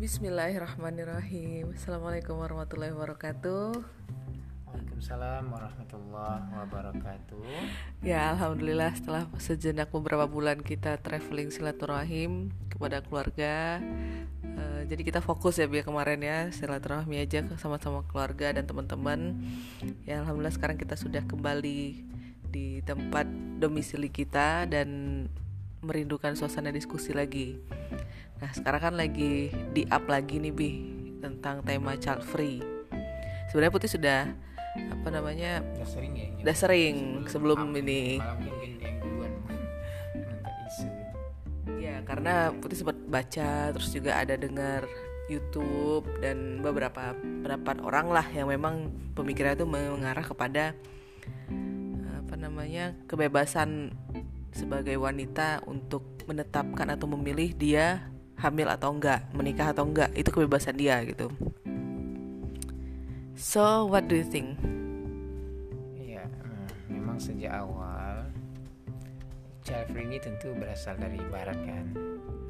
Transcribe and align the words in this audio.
Bismillahirrahmanirrahim. 0.00 1.76
Assalamualaikum 1.76 2.40
warahmatullahi 2.40 2.88
wabarakatuh. 2.96 3.84
Waalaikumsalam 4.64 5.44
warahmatullahi 5.44 6.48
wabarakatuh. 6.56 7.44
Ya 8.00 8.32
Alhamdulillah 8.32 8.96
setelah 8.96 9.28
sejenak 9.36 9.92
beberapa 9.92 10.24
bulan 10.24 10.64
kita 10.64 10.96
traveling 11.04 11.52
silaturahim 11.52 12.48
kepada 12.72 13.04
keluarga 13.04 13.84
uh, 14.40 14.80
Jadi 14.88 15.04
kita 15.04 15.20
fokus 15.20 15.60
ya 15.60 15.68
biar 15.68 15.84
kemarin 15.84 16.24
ya 16.24 16.48
silaturahmi 16.48 17.20
aja 17.20 17.44
sama-sama 17.60 18.00
keluarga 18.08 18.56
dan 18.56 18.64
teman-teman. 18.64 19.36
Ya 20.08 20.24
Alhamdulillah 20.24 20.56
sekarang 20.56 20.80
kita 20.80 20.96
sudah 20.96 21.28
kembali 21.28 22.08
di 22.48 22.80
tempat 22.88 23.28
domisili 23.60 24.08
kita 24.08 24.64
dan 24.64 25.28
merindukan 25.84 26.32
suasana 26.32 26.72
diskusi 26.72 27.12
lagi 27.12 27.60
Nah 28.40 28.50
sekarang 28.56 28.80
kan 28.80 28.94
lagi 28.96 29.52
di 29.76 29.84
up 29.92 30.08
lagi 30.08 30.40
nih 30.40 30.52
Bi 30.52 30.70
tentang 31.20 31.60
tema 31.60 31.92
child 32.00 32.24
free. 32.24 32.64
Sebenarnya 33.52 33.72
Putih 33.72 33.90
sudah 33.92 34.20
apa 34.90 35.08
namanya? 35.12 35.60
Udah 35.76 35.88
sering 35.88 36.12
ya? 36.16 36.28
Udah 36.40 36.56
sering 36.56 36.96
sebelum, 37.28 37.58
sebelum 37.68 37.80
ini. 37.84 38.16
Ya 41.76 42.00
karena 42.08 42.48
Putih 42.56 42.80
sempat 42.80 42.96
baca 43.04 43.76
terus 43.76 43.92
juga 43.92 44.16
ada 44.16 44.34
dengar 44.40 44.88
YouTube 45.30 46.08
dan 46.18 46.58
beberapa 46.58 47.14
pendapat 47.14 47.76
orang 47.86 48.10
lah 48.10 48.26
yang 48.34 48.50
memang 48.50 48.90
pemikirannya 49.14 49.62
itu 49.62 49.68
mengarah 49.68 50.26
kepada 50.26 50.74
apa 52.18 52.34
namanya 52.34 52.98
kebebasan 53.06 53.94
sebagai 54.50 54.98
wanita 54.98 55.62
untuk 55.70 56.02
menetapkan 56.26 56.90
atau 56.90 57.06
memilih 57.06 57.54
dia 57.54 58.09
hamil 58.40 58.72
atau 58.72 58.96
enggak, 58.96 59.20
menikah 59.36 59.76
atau 59.76 59.84
enggak, 59.84 60.08
itu 60.16 60.32
kebebasan 60.32 60.80
dia 60.80 61.04
gitu. 61.04 61.28
So, 63.36 63.84
what 63.84 64.08
do 64.08 64.16
you 64.16 64.24
think? 64.24 64.56
Hmm, 66.00 66.68
memang 66.88 67.20
sejak 67.20 67.52
awal 67.52 68.28
child 69.60 69.92
free 69.92 70.08
ini 70.08 70.16
tentu 70.16 70.56
berasal 70.56 70.96
dari 70.96 71.20
barat 71.28 71.56
kan. 71.68 71.92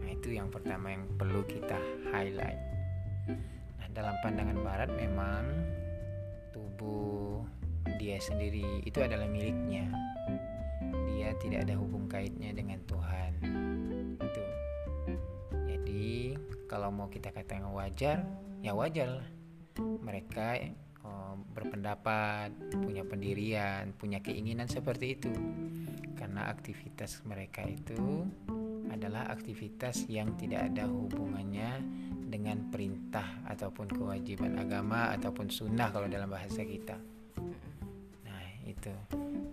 Nah, 0.03 0.11
itu 0.15 0.39
yang 0.39 0.47
pertama 0.47 0.95
yang 0.95 1.05
perlu 1.19 1.43
kita 1.47 1.79
highlight. 2.15 2.59
Nah, 3.79 3.89
dalam 3.91 4.15
pandangan 4.23 4.59
barat 4.63 4.91
memang 4.95 5.43
tubuh 6.55 7.43
dia 7.99 8.17
sendiri 8.23 8.87
itu 8.87 8.99
adalah 9.03 9.27
miliknya. 9.27 9.91
Dia 11.11 11.35
tidak 11.43 11.67
ada 11.67 11.75
hubung 11.77 12.07
kaitnya 12.07 12.55
dengan 12.55 12.79
Tuhan 12.87 13.33
kalau 16.71 16.95
mau 16.95 17.11
kita 17.11 17.35
katakan 17.35 17.71
wajar 17.75 18.23
ya 18.61 18.77
wajar 18.77 19.21
lah. 19.21 19.29
Mereka 19.81 20.47
oh, 21.03 21.35
berpendapat 21.57 22.53
punya 22.79 23.03
pendirian 23.03 23.91
punya 23.97 24.21
keinginan 24.21 24.69
seperti 24.69 25.17
itu. 25.19 25.33
Karena 26.15 26.53
aktivitas 26.53 27.25
mereka 27.25 27.65
itu 27.65 28.29
adalah 28.91 29.31
aktivitas 29.33 30.11
yang 30.11 30.35
tidak 30.37 30.71
ada 30.75 30.85
hubungannya 30.85 31.81
dengan 32.31 32.71
perintah 32.71 33.43
ataupun 33.49 33.91
kewajiban 33.91 34.59
agama 34.61 35.11
ataupun 35.15 35.51
sunnah 35.51 35.91
kalau 35.91 36.07
dalam 36.07 36.31
bahasa 36.31 36.63
kita. 36.63 36.99
Nah 38.27 38.45
itu. 38.63 38.93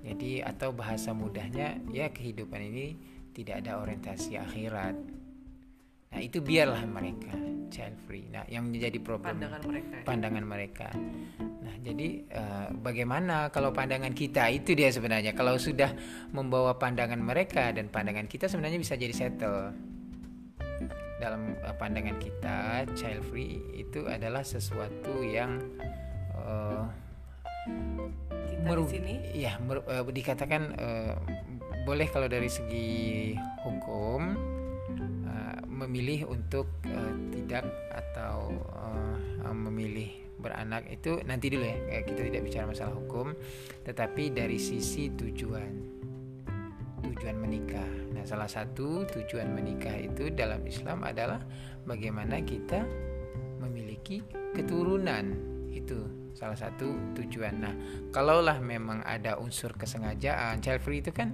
Jadi 0.04 0.44
atau 0.44 0.72
bahasa 0.76 1.12
mudahnya 1.16 1.82
ya 1.90 2.12
kehidupan 2.12 2.62
ini 2.62 2.88
tidak 3.34 3.66
ada 3.66 3.82
orientasi 3.82 4.38
akhirat 4.38 5.17
Nah 6.12 6.20
itu 6.24 6.40
biarlah 6.40 6.84
mereka 6.88 7.36
child 7.68 8.00
free. 8.08 8.26
Nah 8.32 8.48
yang 8.48 8.72
menjadi 8.72 8.98
problem 9.04 9.38
pandangan 9.38 9.62
mereka. 9.68 9.96
Pandangan 10.08 10.44
mereka. 10.48 10.90
Nah 11.38 11.76
jadi 11.84 12.08
uh, 12.32 12.68
bagaimana 12.80 13.52
kalau 13.52 13.76
pandangan 13.76 14.16
kita 14.16 14.48
itu 14.50 14.74
dia 14.74 14.90
sebenarnya 14.90 15.36
kalau 15.36 15.60
sudah 15.60 15.92
membawa 16.32 16.80
pandangan 16.80 17.20
mereka 17.20 17.76
dan 17.76 17.92
pandangan 17.92 18.26
kita 18.26 18.48
sebenarnya 18.48 18.80
bisa 18.80 18.96
jadi 18.96 19.14
settle. 19.14 19.76
Dalam 21.18 21.58
uh, 21.66 21.76
pandangan 21.76 22.16
kita 22.22 22.88
child 22.96 23.26
free 23.28 23.60
itu 23.76 24.08
adalah 24.08 24.46
sesuatu 24.48 25.26
yang 25.26 25.60
uh, 26.38 26.88
meru- 28.64 28.88
sini? 28.88 29.20
ya 29.36 29.60
meru- 29.60 29.86
uh, 29.86 30.06
dikatakan 30.08 30.78
uh, 30.78 31.16
boleh 31.84 32.08
kalau 32.12 32.28
dari 32.28 32.52
segi 32.52 33.34
hukum 33.64 34.36
memilih 35.78 36.26
untuk 36.26 36.66
uh, 36.90 37.14
tidak 37.30 37.70
atau 37.94 38.50
uh, 38.74 39.54
memilih 39.54 40.10
beranak 40.38 40.86
itu 40.90 41.18
nanti 41.26 41.50
dulu 41.50 41.66
ya 41.66 42.06
kita 42.06 42.30
tidak 42.30 42.42
bicara 42.46 42.66
masalah 42.70 42.94
hukum 42.94 43.34
tetapi 43.86 44.34
dari 44.34 44.58
sisi 44.58 45.10
tujuan. 45.14 45.98
Tujuan 46.98 47.38
menikah. 47.38 47.90
Nah 48.14 48.26
salah 48.26 48.50
satu 48.50 49.06
tujuan 49.06 49.54
menikah 49.54 49.94
itu 49.98 50.30
dalam 50.34 50.62
Islam 50.66 51.02
adalah 51.06 51.42
bagaimana 51.86 52.42
kita 52.42 52.86
memiliki 53.62 54.22
keturunan. 54.54 55.34
Itu 55.74 56.32
salah 56.38 56.58
satu 56.58 57.18
tujuan. 57.18 57.54
Nah 57.58 57.74
kalaulah 58.14 58.62
memang 58.62 59.02
ada 59.02 59.42
unsur 59.42 59.74
kesengajaan 59.74 60.62
child 60.62 60.82
free 60.86 61.02
itu 61.02 61.10
kan 61.10 61.34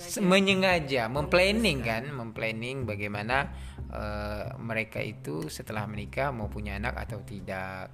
Sengaja. 0.00 0.24
menyengaja 0.24 1.02
memplanning 1.12 1.84
kan? 1.84 2.08
Memplanning 2.08 2.88
bagaimana 2.88 3.52
uh, 3.92 4.56
mereka 4.56 5.04
itu 5.04 5.52
setelah 5.52 5.84
menikah 5.84 6.32
mau 6.32 6.48
punya 6.48 6.80
anak 6.80 6.96
atau 7.04 7.20
tidak. 7.20 7.92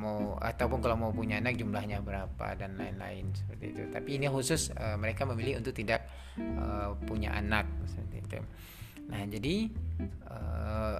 Mau 0.00 0.40
ataupun 0.40 0.80
kalau 0.80 0.96
mau 0.96 1.12
punya 1.12 1.44
anak 1.44 1.60
jumlahnya 1.60 2.00
berapa 2.00 2.56
dan 2.56 2.80
lain-lain 2.80 3.36
seperti 3.36 3.64
itu. 3.76 3.82
Tapi 3.92 4.10
ini 4.16 4.26
khusus 4.32 4.72
uh, 4.72 4.96
mereka 4.96 5.28
memilih 5.28 5.60
untuk 5.60 5.76
tidak 5.76 6.08
uh, 6.40 6.96
punya 7.04 7.36
anak 7.36 7.68
seperti 7.84 8.16
itu. 8.24 8.40
Nah 9.12 9.20
jadi 9.28 9.56
uh, 10.26 10.96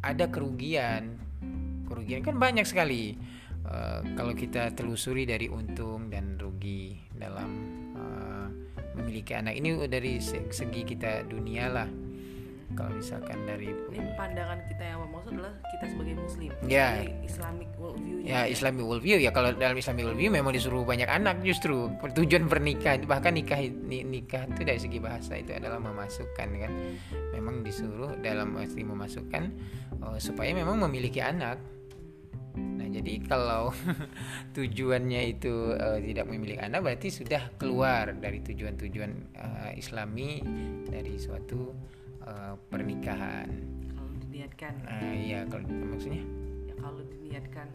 ada 0.00 0.26
kerugian. 0.32 1.20
Kerugian 1.84 2.24
kan 2.24 2.40
banyak 2.40 2.64
sekali. 2.64 3.14
Uh, 3.68 4.00
kalau 4.16 4.32
kita 4.32 4.72
telusuri 4.72 5.28
dari 5.28 5.52
untung 5.52 6.08
dan 6.08 6.40
rugi 6.40 6.96
dalam 7.12 7.52
memiliki 8.98 9.32
anak. 9.38 9.54
Ini 9.56 9.86
dari 9.86 10.18
segi 10.22 10.82
kita 10.82 11.24
dunia 11.26 11.70
lah. 11.70 11.88
Kalau 12.76 12.92
misalkan 12.92 13.48
dari 13.48 13.72
ini 13.72 14.12
pandangan 14.12 14.60
kita 14.68 14.84
yang 14.84 15.00
maksud 15.08 15.32
adalah 15.34 15.56
kita 15.72 15.84
sebagai 15.88 16.14
muslim. 16.20 16.50
Ya. 16.68 17.00
Islamic 17.24 17.70
worldview 17.80 18.20
ya 18.28 18.44
Islamic 18.44 18.84
worldview. 18.84 19.16
Ya 19.24 19.30
kalau 19.32 19.56
dalam 19.56 19.72
Islamic 19.80 20.04
worldview 20.04 20.28
memang 20.28 20.52
disuruh 20.52 20.84
banyak 20.84 21.08
anak 21.08 21.40
justru. 21.40 21.88
Tujuan 22.12 22.44
pernikahan 22.44 23.08
bahkan 23.08 23.32
nikah 23.32 23.56
nikah 23.88 24.44
itu 24.52 24.62
dari 24.68 24.76
segi 24.76 24.98
bahasa 25.00 25.40
itu 25.40 25.56
adalah 25.56 25.80
memasukkan 25.80 26.48
kan. 26.60 26.72
Memang 27.32 27.64
disuruh 27.64 28.12
dalam 28.20 28.52
arti 28.60 28.84
memasukkan 28.84 29.42
oh, 30.04 30.20
supaya 30.20 30.52
memang 30.52 30.76
memiliki 30.84 31.24
anak 31.24 31.56
jadi 32.88 33.12
kalau 33.28 33.70
tujuannya 34.56 35.22
itu 35.36 35.76
uh, 35.76 36.00
tidak 36.00 36.26
memiliki 36.28 36.60
anak 36.60 36.80
berarti 36.84 37.08
sudah 37.12 37.52
keluar 37.60 38.16
dari 38.16 38.40
tujuan-tujuan 38.42 39.12
uh, 39.36 39.70
Islami 39.76 40.42
dari 40.88 41.16
suatu 41.20 41.72
uh, 42.24 42.54
pernikahan. 42.68 43.48
Kalau 43.92 44.12
diniatkan. 44.24 44.72
Uh, 44.84 45.14
iya, 45.16 45.44
kalau 45.46 45.64
maksudnya? 45.68 46.24
Ya 46.66 46.74
kalau 46.76 47.02
diniatkan, 47.06 47.66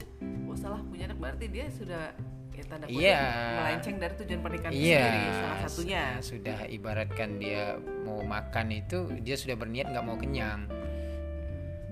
oh 0.50 0.57
salah 0.57 0.81
punya 0.88 1.09
anak 1.09 1.19
berarti 1.22 1.46
dia 1.50 1.66
sudah 1.69 2.13
ya 2.53 2.63
tanda 2.69 2.85
kutip 2.85 3.02
yeah. 3.02 3.57
melenceng 3.57 3.96
dari 3.97 4.13
tujuan 4.13 4.40
pernikahan 4.46 4.72
yeah. 4.78 5.02
sendiri 5.02 5.29
salah 5.34 5.59
satunya. 5.66 6.03
Sudah 6.22 6.59
ibaratkan 6.69 7.29
dia 7.41 7.81
mau 8.06 8.22
makan 8.22 8.68
itu 8.69 9.09
dia 9.25 9.34
sudah 9.34 9.57
berniat 9.57 9.90
nggak 9.90 10.05
mau 10.05 10.17
kenyang 10.17 10.70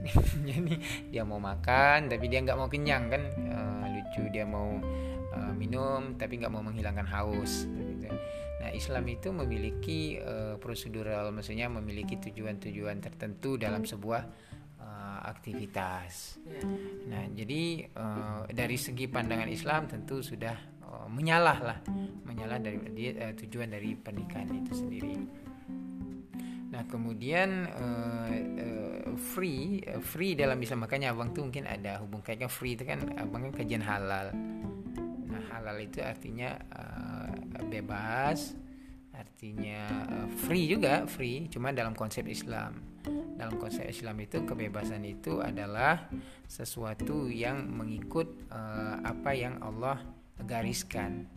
jadi 0.50 0.76
dia 1.10 1.24
mau 1.24 1.38
makan 1.38 2.10
tapi 2.10 2.26
dia 2.28 2.42
nggak 2.42 2.58
mau 2.58 2.70
kenyang 2.70 3.10
kan? 3.10 3.24
Uh, 3.48 3.86
lucu 3.92 4.24
dia 4.34 4.44
mau 4.44 4.82
uh, 5.32 5.54
minum 5.56 6.20
tapi 6.20 6.42
nggak 6.42 6.52
mau 6.52 6.64
menghilangkan 6.66 7.08
haus 7.08 7.66
gitu. 7.70 8.12
nah 8.62 8.70
Islam 8.76 9.08
itu 9.10 9.34
memiliki 9.34 10.20
uh, 10.22 10.60
prosedural 10.62 11.34
maksudnya 11.34 11.72
memiliki 11.72 12.20
tujuan-tujuan 12.20 13.02
tertentu 13.02 13.58
dalam 13.58 13.88
sebuah 13.88 14.22
uh, 14.82 15.20
aktivitas. 15.26 16.44
Nah 17.10 17.24
jadi 17.34 17.88
uh, 17.96 18.42
dari 18.52 18.78
segi 18.78 19.08
pandangan 19.10 19.50
Islam 19.50 19.90
tentu 19.90 20.22
sudah 20.22 20.54
uh, 20.86 21.08
menyalah 21.08 21.58
lah 21.64 21.80
menyalah 22.28 22.60
dari 22.60 22.78
uh, 23.16 23.34
tujuan 23.34 23.72
dari 23.72 23.96
pernikahan 23.96 24.52
itu 24.52 24.74
sendiri 24.76 25.16
Nah 26.82 26.90
kemudian 26.90 27.70
uh, 27.78 28.34
uh, 28.34 29.14
free 29.14 29.86
uh, 29.86 30.02
free 30.02 30.34
dalam 30.34 30.58
Islam. 30.58 30.90
Makanya 30.90 31.14
abang 31.14 31.30
tuh 31.30 31.46
mungkin 31.46 31.70
ada 31.70 32.02
hubung 32.02 32.26
kaitnya 32.26 32.50
free 32.50 32.74
itu 32.74 32.90
kan 32.90 33.06
abang 33.22 33.46
kan 33.46 33.62
kajian 33.62 33.86
halal. 33.86 34.34
Nah 35.30 35.44
halal 35.54 35.78
itu 35.78 36.02
artinya 36.02 36.58
uh, 36.74 37.30
bebas 37.70 38.58
artinya 39.14 39.86
uh, 40.10 40.28
free 40.50 40.74
juga 40.74 41.06
free. 41.06 41.46
Cuma 41.54 41.70
dalam 41.70 41.94
konsep 41.94 42.26
Islam. 42.26 42.82
Dalam 43.38 43.62
konsep 43.62 43.86
Islam 43.86 44.18
itu 44.18 44.42
kebebasan 44.42 45.06
itu 45.06 45.38
adalah 45.38 46.10
sesuatu 46.50 47.30
yang 47.30 47.70
mengikut 47.70 48.50
uh, 48.50 49.06
apa 49.06 49.38
yang 49.38 49.62
Allah 49.62 50.02
gariskan 50.50 51.30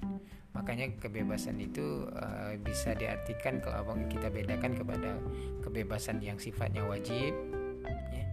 makanya 0.55 0.87
kebebasan 1.03 1.59
itu 1.59 2.06
uh, 2.15 2.55
bisa 2.62 2.95
diartikan 2.95 3.59
kalau 3.59 3.99
kita 4.06 4.31
bedakan 4.31 4.79
kepada 4.79 5.19
kebebasan 5.61 6.23
yang 6.23 6.39
sifatnya 6.39 6.87
wajib 6.87 7.35
ya. 8.15 8.25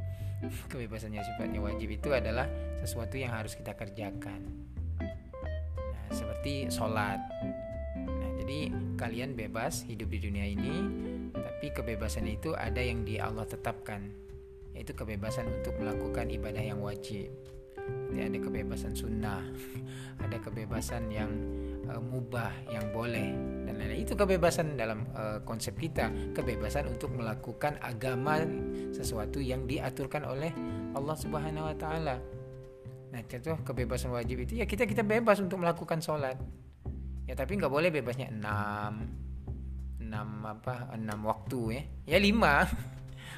kebebasan 0.72 1.18
yang 1.18 1.26
sifatnya 1.26 1.60
wajib 1.60 1.90
itu 1.90 2.14
adalah 2.14 2.46
sesuatu 2.86 3.18
yang 3.18 3.34
harus 3.34 3.58
kita 3.58 3.74
kerjakan 3.74 4.46
nah, 5.02 6.10
seperti 6.14 6.70
sholat 6.70 7.18
jadi 8.42 8.74
kalian 8.98 9.38
bebas 9.38 9.86
hidup 9.86 10.12
di 10.12 10.20
dunia 10.28 10.44
ini, 10.44 10.74
tapi 11.32 11.72
kebebasan 11.72 12.26
itu 12.26 12.58
ada 12.58 12.82
yang 12.82 13.06
di 13.06 13.22
Allah 13.22 13.46
tetapkan, 13.46 14.12
yaitu 14.74 14.98
kebebasan 14.98 15.46
untuk 15.46 15.78
melakukan 15.78 16.26
ibadah 16.28 16.60
yang 16.60 16.82
wajib. 16.82 17.30
Jadi 18.12 18.22
ada 18.28 18.40
kebebasan 18.42 18.98
sunnah, 18.98 19.46
ada 20.26 20.36
kebebasan 20.42 21.08
yang 21.14 21.30
uh, 21.90 22.02
mubah, 22.02 22.52
yang 22.70 22.92
boleh 22.94 23.34
dan 23.66 23.74
lain-lain. 23.80 24.04
Itu 24.04 24.14
kebebasan 24.14 24.78
dalam 24.78 25.08
uh, 25.16 25.40
konsep 25.42 25.78
kita, 25.80 26.12
kebebasan 26.36 26.92
untuk 26.92 27.16
melakukan 27.16 27.80
agama 27.82 28.44
sesuatu 28.92 29.42
yang 29.42 29.66
diaturkan 29.66 30.28
oleh 30.28 30.52
Allah 30.94 31.16
Subhanahu 31.18 31.70
wa 31.72 31.76
taala. 31.80 32.22
Nah, 33.12 33.22
contoh 33.28 33.60
kebebasan 33.66 34.12
wajib 34.16 34.44
itu 34.46 34.60
ya 34.60 34.66
kita 34.70 34.88
kita 34.88 35.04
bebas 35.04 35.44
untuk 35.44 35.60
melakukan 35.60 36.00
sholat 36.00 36.40
ya 37.32 37.34
tapi 37.40 37.56
nggak 37.56 37.72
boleh 37.72 37.88
bebasnya 37.96 38.28
enam 38.28 39.08
enam 40.04 40.28
apa 40.44 40.92
enam 40.92 41.20
waktu 41.24 41.60
ya 41.80 41.84
ya 42.04 42.18
lima 42.20 42.68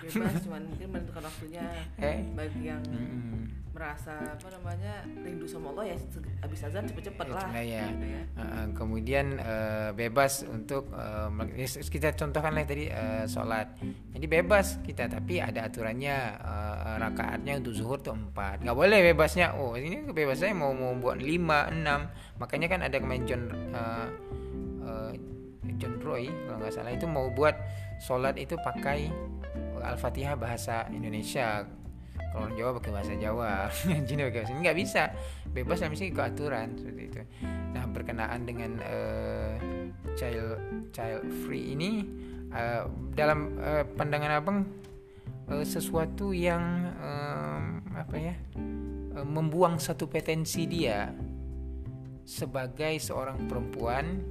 bebas 0.01 0.41
cuman 0.41 0.65
mungkin 0.65 0.87
menentukan 0.89 1.23
waktunya 1.29 1.61
eh? 2.01 2.25
bagi 2.33 2.73
yang 2.73 2.81
hmm 2.89 3.62
merasa 3.73 4.37
apa 4.37 4.47
namanya 4.53 5.01
rindu 5.25 5.49
sama 5.49 5.73
Allah 5.73 5.91
ya 5.91 5.97
habis 6.45 6.61
azan 6.61 6.85
cepet-cepet 6.85 7.27
lah 7.33 7.49
ya. 7.57 7.89
Gitu 7.89 8.05
ya. 8.05 8.21
Uh, 8.37 8.65
kemudian 8.77 9.41
uh, 9.41 9.89
bebas 9.97 10.45
untuk 10.45 10.93
uh, 10.93 11.33
kita 11.89 12.13
contohkan 12.13 12.53
lah 12.53 12.69
tadi 12.69 12.93
uh, 12.93 13.25
sholat. 13.25 13.73
Jadi 14.13 14.25
bebas 14.29 14.77
kita 14.85 15.09
tapi 15.09 15.41
ada 15.41 15.65
aturannya 15.65 16.37
uh, 16.37 17.01
rakaatnya 17.01 17.57
untuk 17.57 17.73
zuhur 17.73 17.97
tuh 17.97 18.13
empat. 18.13 18.61
Nggak 18.61 18.77
boleh 18.77 18.99
bebasnya. 19.09 19.57
Oh 19.57 19.73
ini 19.73 20.05
kebebasannya 20.05 20.53
mau 20.53 20.71
mau 20.77 20.93
buat 20.93 21.17
lima 21.17 21.73
enam. 21.73 22.13
Makanya 22.37 22.67
kan 22.69 22.79
ada 22.85 23.01
kemarin 23.01 23.25
John 23.25 23.43
uh, 23.73 24.07
uh, 24.85 25.11
John 25.81 25.97
Roy 25.97 26.29
kalau 26.45 26.61
nggak 26.61 26.73
salah 26.77 26.93
itu 26.93 27.09
mau 27.09 27.33
buat 27.33 27.57
sholat 27.97 28.37
itu 28.37 28.53
pakai 28.61 29.09
al-fatihah 29.81 30.37
bahasa 30.37 30.85
Indonesia 30.93 31.65
orang 32.33 32.53
Jawa 32.57 32.71
pakai 32.81 32.91
bahasa 32.91 33.13
Jawa 33.17 33.49
Cina 34.09 34.29
pakai 34.29 34.41
bahasa 34.43 34.53
nggak 34.53 34.77
bisa. 34.77 35.03
Bebas 35.53 35.77
dalam 35.79 35.93
sini 35.93 36.09
keaturan 36.11 36.67
seperti 36.77 37.01
itu. 37.09 37.21
Nah 37.73 37.83
berkenaan 37.89 38.41
dengan 38.45 38.71
uh, 38.81 39.53
child 40.17 40.57
child 40.93 41.23
free 41.45 41.73
ini 41.77 42.05
uh, 42.53 42.89
dalam 43.13 43.57
uh, 43.57 43.85
pandangan 43.97 44.31
abang 44.37 44.57
uh, 45.49 45.65
sesuatu 45.65 46.31
yang 46.31 46.89
uh, 47.01 47.61
apa 47.97 48.15
ya 48.17 48.35
uh, 49.17 49.25
membuang 49.25 49.77
satu 49.81 50.09
potensi 50.09 50.65
dia 50.69 51.13
sebagai 52.23 52.97
seorang 53.03 53.51
perempuan 53.51 54.23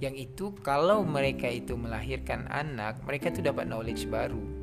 yang 0.00 0.16
itu 0.16 0.56
kalau 0.64 1.04
mereka 1.04 1.50
itu 1.50 1.76
melahirkan 1.76 2.48
anak 2.48 3.02
mereka 3.04 3.28
itu 3.28 3.44
dapat 3.44 3.68
knowledge 3.68 4.08
baru 4.08 4.59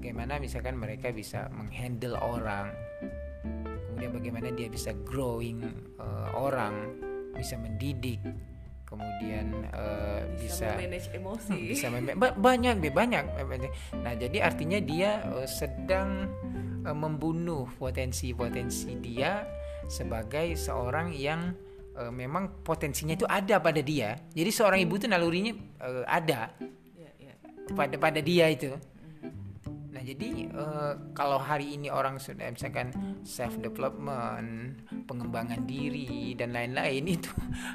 bagaimana 0.00 0.40
misalkan 0.40 0.80
mereka 0.80 1.12
bisa 1.12 1.52
menghandle 1.52 2.16
orang 2.16 2.72
kemudian 3.92 4.16
bagaimana 4.16 4.48
dia 4.56 4.72
bisa 4.72 4.96
growing 5.04 5.60
uh, 6.00 6.32
orang 6.32 6.96
bisa 7.36 7.60
mendidik 7.60 8.16
kemudian 8.88 9.52
uh, 9.76 10.24
bisa, 10.40 10.72
bisa 10.72 10.80
manage 10.80 11.08
emosi. 11.12 11.58
bisa 11.76 11.86
banyak 11.92 12.16
banyak 12.16 13.72
nah 14.00 14.16
jadi 14.16 14.40
artinya 14.40 14.80
dia 14.80 15.20
uh, 15.28 15.44
sedang 15.44 16.32
uh, 16.88 16.96
membunuh 16.96 17.68
potensi-potensi 17.76 18.96
dia 19.04 19.44
sebagai 19.84 20.56
seorang 20.56 21.12
yang 21.12 21.52
uh, 22.00 22.08
memang 22.08 22.64
potensinya 22.64 23.18
itu 23.18 23.26
ada 23.26 23.58
pada 23.58 23.82
dia. 23.82 24.14
Jadi 24.30 24.50
seorang 24.54 24.78
ibu 24.86 24.94
itu 24.94 25.10
nalurinya 25.10 25.50
uh, 25.82 26.06
ada 26.06 26.54
yeah, 26.94 27.10
yeah. 27.18 27.34
pada 27.74 27.98
pada 27.98 28.22
dia 28.22 28.46
itu 28.54 28.70
Nah 30.00 30.08
jadi 30.08 30.48
uh, 30.56 31.12
kalau 31.12 31.36
hari 31.36 31.76
ini 31.76 31.92
orang 31.92 32.16
sudah 32.16 32.48
misalkan 32.48 32.88
self 33.20 33.60
development, 33.60 34.80
pengembangan 35.04 35.68
diri 35.68 36.32
dan 36.32 36.56
lain-lain 36.56 37.04
itu 37.20 37.28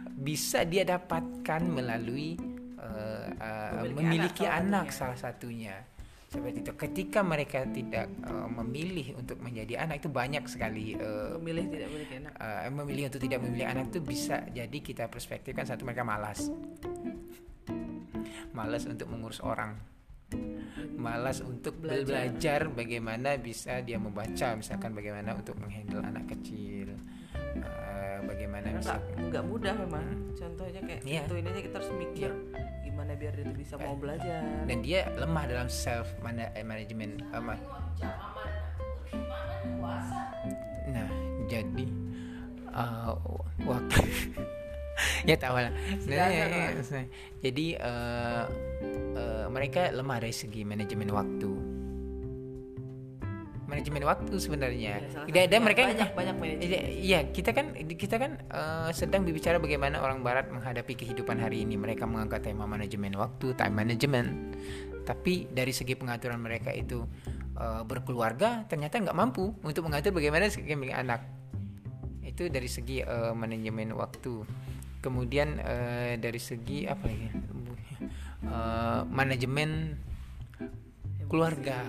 bisa 0.10 0.66
dia 0.66 0.82
dapatkan 0.82 1.62
melalui 1.70 2.34
uh, 2.82 3.30
uh, 3.30 3.86
memiliki, 3.86 4.42
memiliki 4.42 4.46
anak, 4.50 4.90
anak 4.90 4.98
salah 4.98 5.14
satunya. 5.22 5.78
Seperti 6.26 6.66
itu. 6.66 6.74
Ketika 6.74 7.22
mereka 7.22 7.62
tidak 7.70 8.10
uh, 8.26 8.50
memilih 8.50 9.22
untuk 9.22 9.38
menjadi 9.46 9.86
anak 9.86 10.02
itu 10.02 10.10
banyak 10.10 10.50
sekali 10.50 10.98
uh, 10.98 11.38
memilih 11.38 11.70
tidak 11.70 11.88
memiliki 11.94 12.14
anak. 12.26 12.34
Uh, 12.42 12.74
memilih 12.74 13.04
untuk 13.06 13.22
tidak 13.22 13.40
memilih 13.46 13.68
anak 13.70 13.86
itu 13.94 14.02
bisa 14.02 14.42
jadi 14.50 14.78
kita 14.82 15.14
perspektifkan 15.14 15.70
satu 15.70 15.86
mereka 15.86 16.02
malas, 16.02 16.50
malas 18.50 18.90
untuk 18.90 19.14
mengurus 19.14 19.38
orang 19.46 19.78
malas 20.94 21.42
untuk 21.42 21.82
belajar. 21.82 22.06
belajar 22.06 22.62
bagaimana 22.70 23.36
bisa 23.42 23.82
dia 23.82 23.98
membaca 23.98 24.54
misalkan 24.54 24.94
bagaimana 24.94 25.34
untuk 25.34 25.58
menghandle 25.58 26.06
anak 26.06 26.30
kecil 26.38 26.94
uh, 27.62 28.20
bagaimana 28.28 28.76
bisa 28.78 29.00
nggak 29.18 29.44
mudah 29.46 29.74
memang 29.76 30.06
hmm. 30.06 30.36
contohnya 30.38 30.82
kayak 30.84 31.02
yeah. 31.04 31.24
itu 31.26 31.36
ini 31.40 31.48
aja 31.50 31.62
kita 31.66 31.76
harus 31.82 31.92
mikir 31.96 32.32
yeah. 32.32 32.84
gimana 32.86 33.12
biar 33.18 33.34
dia 33.36 33.56
bisa 33.56 33.76
mau 33.80 33.96
belajar 33.98 34.42
dan 34.68 34.78
dia 34.86 35.10
lemah 35.16 35.44
dalam 35.50 35.68
self 35.68 36.08
eh, 36.22 36.66
management 36.66 37.24
apa 37.34 37.56
nah 40.86 41.10
jadi 41.50 41.88
uh, 42.72 43.14
waktu 43.66 44.00
ya 45.30 45.36
tahu 45.36 45.60
lah 45.60 45.74
nah, 46.08 46.16
ya, 46.16 46.26
ya, 46.30 46.46
ya. 46.72 47.04
jadi 47.44 47.68
uh, 47.82 48.44
uh, 49.16 49.48
mereka 49.50 49.90
lemah 49.90 50.22
dari 50.22 50.36
segi 50.36 50.62
manajemen 50.68 51.10
waktu. 51.10 51.52
Manajemen 53.66 54.06
waktu 54.06 54.34
sebenarnya. 54.38 55.02
Tidak 55.26 55.44
ada 55.50 55.58
mereka 55.58 55.90
banyak 55.90 56.12
banyak 56.14 56.36
manajemen. 56.38 56.86
iya 57.02 57.26
kita 57.26 57.50
kan 57.50 57.74
kita 57.74 58.22
kan 58.22 58.38
uh, 58.54 58.94
sedang 58.94 59.26
berbicara 59.26 59.58
bagaimana 59.58 60.06
orang 60.06 60.22
barat 60.22 60.54
menghadapi 60.54 60.94
kehidupan 60.94 61.42
hari 61.42 61.66
ini. 61.66 61.74
Mereka 61.74 62.06
mengangkat 62.06 62.46
tema 62.46 62.70
manajemen 62.70 63.18
waktu 63.18 63.58
time 63.58 63.74
management. 63.74 64.30
Tapi 65.02 65.50
dari 65.50 65.74
segi 65.74 65.98
pengaturan 65.98 66.38
mereka 66.38 66.70
itu 66.70 67.10
uh, 67.58 67.82
berkeluarga 67.82 68.70
ternyata 68.70 69.02
nggak 69.02 69.18
mampu 69.18 69.50
untuk 69.66 69.90
mengatur 69.90 70.14
bagaimana 70.14 70.46
segi 70.46 70.70
anak. 70.94 71.26
Itu 72.22 72.46
dari 72.54 72.70
segi 72.70 73.02
uh, 73.02 73.34
manajemen 73.34 73.98
waktu. 73.98 74.46
Kemudian 75.02 75.58
uh, 75.58 76.14
dari 76.22 76.42
segi 76.42 76.86
apa 76.86 77.06
lagi 77.06 77.55
uh, 78.50 79.02
manajemen 79.10 80.00
keluarga 81.30 81.82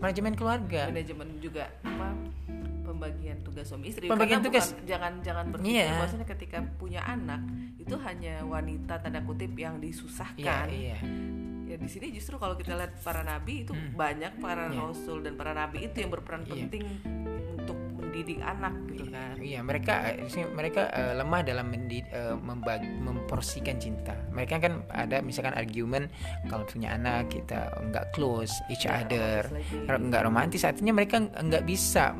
manajemen 0.00 0.32
keluarga 0.34 0.88
manajemen 0.88 1.28
juga 1.38 1.68
apa 1.84 2.16
pembagian 2.84 3.38
tugas 3.46 3.64
suami 3.70 3.88
istri 3.88 4.10
pembagian 4.10 4.42
Karena 4.42 4.48
tugas 4.50 4.66
bukan, 4.74 4.84
jangan 4.88 5.12
jangan 5.22 5.44
berpikir 5.54 5.86
yeah. 5.86 5.98
maksudnya 6.02 6.26
ketika 6.26 6.58
punya 6.76 7.00
anak 7.06 7.40
itu 7.78 7.94
hanya 8.02 8.42
wanita 8.44 8.98
tanda 8.98 9.22
kutip 9.22 9.54
yang 9.54 9.78
disusahkan 9.78 10.66
yeah, 10.68 10.98
yeah. 10.98 11.00
ya 11.70 11.76
di 11.78 11.88
sini 11.88 12.10
justru 12.10 12.36
kalau 12.36 12.58
kita 12.58 12.74
lihat 12.74 12.98
para 13.00 13.22
nabi 13.22 13.62
itu 13.62 13.72
hmm. 13.72 13.94
banyak 13.94 14.32
para 14.42 14.68
yeah. 14.68 14.82
rasul 14.82 15.22
dan 15.22 15.38
para 15.38 15.54
nabi 15.54 15.86
itu 15.86 16.02
yang 16.02 16.10
berperan 16.10 16.42
yeah. 16.44 16.66
penting 16.66 16.84
mendidik 18.10 18.42
anak 18.42 18.74
gitu 18.90 19.06
kan. 19.14 19.38
iya 19.38 19.62
mereka 19.62 20.18
mereka 20.50 20.90
uh, 20.90 21.14
lemah 21.14 21.46
dalam 21.46 21.70
mendid, 21.70 22.02
uh, 22.10 22.34
membagi, 22.34 22.90
memporsikan 22.98 23.78
cinta. 23.78 24.18
Mereka 24.34 24.58
kan 24.58 24.82
ada 24.90 25.22
misalkan 25.22 25.54
argumen 25.54 26.10
kalau 26.50 26.66
punya 26.66 26.98
anak 26.98 27.30
kita 27.30 27.70
nggak 27.94 28.10
close 28.10 28.50
each 28.66 28.82
ya, 28.82 29.06
other. 29.06 29.46
nggak 29.86 30.22
romantis 30.26 30.66
artinya 30.66 30.90
mereka 30.90 31.22
nggak 31.22 31.62
bisa 31.62 32.10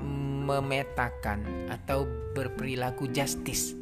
memetakan 0.47 1.43
atau 1.67 2.07
berperilaku 2.39 3.11
justice 3.11 3.80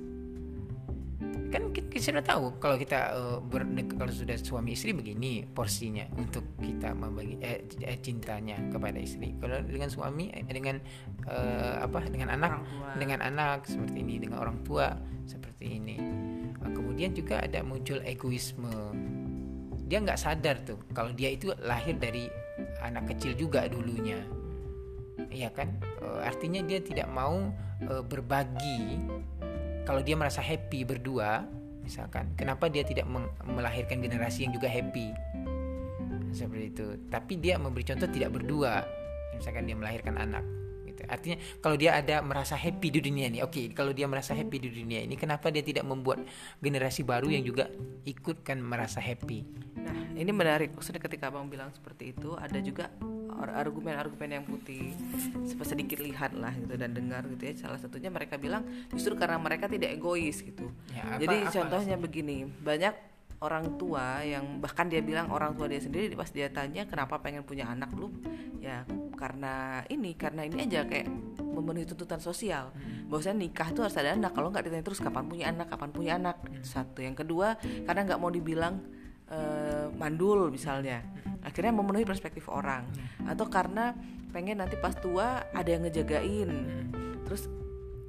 kan 1.48 1.72
kita 1.72 2.12
sudah 2.12 2.24
tahu 2.24 2.60
kalau 2.60 2.76
kita 2.76 3.16
uh, 3.16 3.38
ber, 3.40 3.64
kalau 3.96 4.12
sudah 4.12 4.36
suami 4.36 4.76
istri 4.76 4.92
begini 4.92 5.48
porsinya 5.48 6.04
untuk 6.20 6.44
kita 6.60 6.92
membagi 6.92 7.40
eh, 7.40 7.64
eh, 7.84 7.98
cintanya 7.98 8.60
kepada 8.68 9.00
istri. 9.00 9.32
Kalau 9.40 9.64
dengan 9.64 9.88
suami 9.88 10.28
eh, 10.28 10.44
dengan 10.44 10.76
uh, 11.24 11.80
apa 11.80 12.04
dengan 12.12 12.36
anak 12.36 12.60
dengan 13.00 13.24
anak 13.24 13.64
seperti 13.64 14.04
ini 14.04 14.14
dengan 14.20 14.44
orang 14.44 14.60
tua 14.62 14.92
seperti 15.24 15.80
ini. 15.80 15.96
Uh, 16.60 16.70
kemudian 16.72 17.16
juga 17.16 17.40
ada 17.40 17.64
muncul 17.64 17.98
egoisme. 18.04 18.72
Dia 19.88 20.04
nggak 20.04 20.20
sadar 20.20 20.60
tuh 20.68 20.78
kalau 20.92 21.16
dia 21.16 21.32
itu 21.32 21.48
lahir 21.64 21.96
dari 21.96 22.28
anak 22.84 23.16
kecil 23.16 23.32
juga 23.32 23.64
dulunya. 23.66 24.20
Iya 25.32 25.48
kan? 25.50 25.72
Uh, 26.04 26.20
artinya 26.22 26.60
dia 26.60 26.78
tidak 26.84 27.08
mau 27.08 27.48
uh, 27.88 28.04
berbagi 28.04 29.00
kalau 29.88 30.04
dia 30.04 30.12
merasa 30.20 30.44
happy 30.44 30.84
berdua 30.84 31.48
misalkan 31.80 32.28
kenapa 32.36 32.68
dia 32.68 32.84
tidak 32.84 33.08
melahirkan 33.48 34.04
generasi 34.04 34.44
yang 34.44 34.52
juga 34.52 34.68
happy? 34.68 35.16
Seperti 36.28 36.64
itu. 36.68 36.86
Tapi 37.08 37.40
dia 37.40 37.56
memberi 37.56 37.88
contoh 37.88 38.04
tidak 38.12 38.36
berdua. 38.36 38.84
Misalkan 39.32 39.64
dia 39.64 39.72
melahirkan 39.72 40.20
anak 40.20 40.44
artinya 41.08 41.36
kalau 41.64 41.76
dia 41.80 41.96
ada 41.96 42.20
merasa 42.20 42.54
happy 42.54 42.88
di 42.92 43.00
dunia 43.02 43.26
ini 43.32 43.40
oke 43.40 43.52
okay, 43.52 43.66
kalau 43.72 43.96
dia 43.96 44.04
merasa 44.04 44.36
happy 44.36 44.56
di 44.60 44.70
dunia 44.70 45.02
ini 45.02 45.16
kenapa 45.16 45.48
dia 45.48 45.64
tidak 45.64 45.88
membuat 45.88 46.22
generasi 46.60 47.02
baru 47.02 47.32
yang 47.32 47.42
juga 47.42 47.72
ikutkan 48.04 48.60
merasa 48.60 49.00
happy? 49.00 49.44
Nah 49.78 50.12
ini 50.18 50.30
menarik. 50.30 50.74
Maksudnya 50.74 51.00
ketika 51.00 51.32
abang 51.32 51.48
bilang 51.48 51.72
seperti 51.72 52.12
itu 52.12 52.36
ada 52.36 52.58
juga 52.60 52.92
argumen-argumen 53.38 54.28
yang 54.34 54.44
putih 54.44 54.90
sedikit 55.62 56.02
lihat 56.02 56.34
lah 56.34 56.50
gitu 56.58 56.74
dan 56.74 56.90
dengar 56.92 57.22
gitu 57.30 57.42
ya. 57.48 57.54
Salah 57.56 57.78
satunya 57.78 58.10
mereka 58.10 58.36
bilang 58.36 58.66
justru 58.90 59.14
karena 59.14 59.38
mereka 59.38 59.70
tidak 59.70 59.94
egois 59.94 60.42
gitu. 60.42 60.68
Ya, 60.90 61.06
apa, 61.06 61.22
jadi 61.22 61.36
apa 61.46 61.52
contohnya 61.54 61.96
apa? 61.96 62.04
begini 62.04 62.36
banyak 62.44 62.94
orang 63.38 63.78
tua 63.78 64.26
yang 64.26 64.58
bahkan 64.58 64.90
dia 64.90 64.98
bilang 64.98 65.30
orang 65.30 65.54
tua 65.54 65.70
dia 65.70 65.78
sendiri 65.78 66.10
pas 66.18 66.26
dia 66.34 66.50
tanya 66.50 66.82
kenapa 66.90 67.22
pengen 67.22 67.46
punya 67.46 67.70
anak? 67.70 67.94
Lu 67.94 68.10
ya 68.58 68.82
karena 69.18 69.82
ini 69.90 70.14
karena 70.14 70.46
ini 70.46 70.70
aja 70.70 70.86
kayak 70.86 71.10
memenuhi 71.42 71.84
tuntutan 71.90 72.22
sosial. 72.22 72.70
Hmm. 72.70 73.10
bahwasanya 73.10 73.40
nikah 73.42 73.68
tuh 73.74 73.82
harus 73.82 73.96
ada 73.98 74.14
anak. 74.14 74.30
Kalau 74.30 74.54
nggak 74.54 74.70
ditanya 74.70 74.84
terus 74.86 75.02
kapan 75.02 75.26
punya 75.26 75.50
anak? 75.50 75.66
Kapan 75.66 75.90
punya 75.90 76.12
anak? 76.14 76.36
Hmm. 76.46 76.62
satu. 76.62 77.02
Yang 77.02 77.26
kedua 77.26 77.58
karena 77.58 78.00
nggak 78.06 78.20
mau 78.22 78.30
dibilang 78.30 78.78
uh, 79.28 79.90
mandul 79.98 80.48
misalnya. 80.54 81.02
Hmm. 81.02 81.42
akhirnya 81.42 81.74
memenuhi 81.74 82.06
perspektif 82.06 82.46
orang. 82.46 82.86
Atau 83.26 83.50
karena 83.50 83.98
pengen 84.30 84.62
nanti 84.62 84.78
pas 84.78 84.94
tua 84.94 85.42
ada 85.50 85.68
yang 85.68 85.82
ngejagain. 85.82 86.48
Terus 87.26 87.50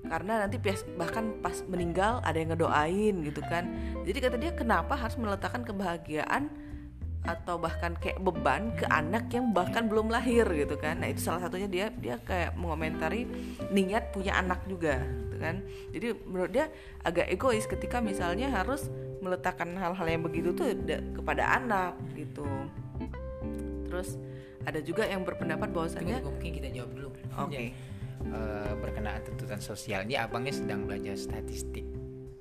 karena 0.10 0.42
nanti 0.46 0.58
bahkan 0.98 1.38
pas 1.40 1.62
meninggal 1.70 2.20
ada 2.26 2.38
yang 2.38 2.54
ngedoain 2.54 3.16
gitu 3.26 3.42
kan. 3.46 3.66
Jadi 4.06 4.18
kata 4.22 4.38
dia 4.42 4.52
kenapa 4.58 4.98
harus 4.98 5.16
meletakkan 5.18 5.62
kebahagiaan 5.62 6.69
atau 7.28 7.60
bahkan 7.60 7.94
kayak 8.00 8.20
beban 8.24 8.72
ke 8.80 8.88
anak 8.88 9.28
yang 9.32 9.52
bahkan 9.52 9.92
belum 9.92 10.08
lahir 10.08 10.48
gitu 10.48 10.80
kan. 10.80 11.04
Nah 11.04 11.12
itu 11.12 11.20
salah 11.20 11.44
satunya 11.46 11.68
dia 11.68 11.88
dia 11.92 12.16
kayak 12.24 12.56
mengomentari 12.56 13.28
niat 13.70 14.16
punya 14.16 14.40
anak 14.40 14.64
juga 14.66 15.04
gitu 15.04 15.36
kan. 15.38 15.56
Jadi 15.92 16.08
menurut 16.24 16.52
dia 16.52 16.72
agak 17.04 17.28
egois 17.28 17.68
ketika 17.68 18.00
misalnya 18.00 18.48
harus 18.50 18.88
meletakkan 19.20 19.76
hal-hal 19.76 20.08
yang 20.08 20.24
begitu 20.24 20.56
tuh 20.56 20.72
kepada 21.16 21.60
anak 21.60 21.94
gitu. 22.16 22.48
Terus 23.92 24.16
ada 24.64 24.80
juga 24.80 25.04
yang 25.04 25.28
berpendapat 25.28 25.72
bahwasanya 25.76 26.24
mungkin 26.24 26.56
kita 26.56 26.72
jawab 26.72 26.92
dulu. 26.96 27.10
Oke. 27.36 27.52
Okay 27.52 27.68
uh, 28.28 28.74
berkenaan 28.80 29.24
tuntutan 29.24 29.62
sosial. 29.64 30.04
Ini 30.04 30.28
abangnya 30.28 30.54
sedang 30.56 30.84
belajar 30.84 31.16
statistik 31.16 31.99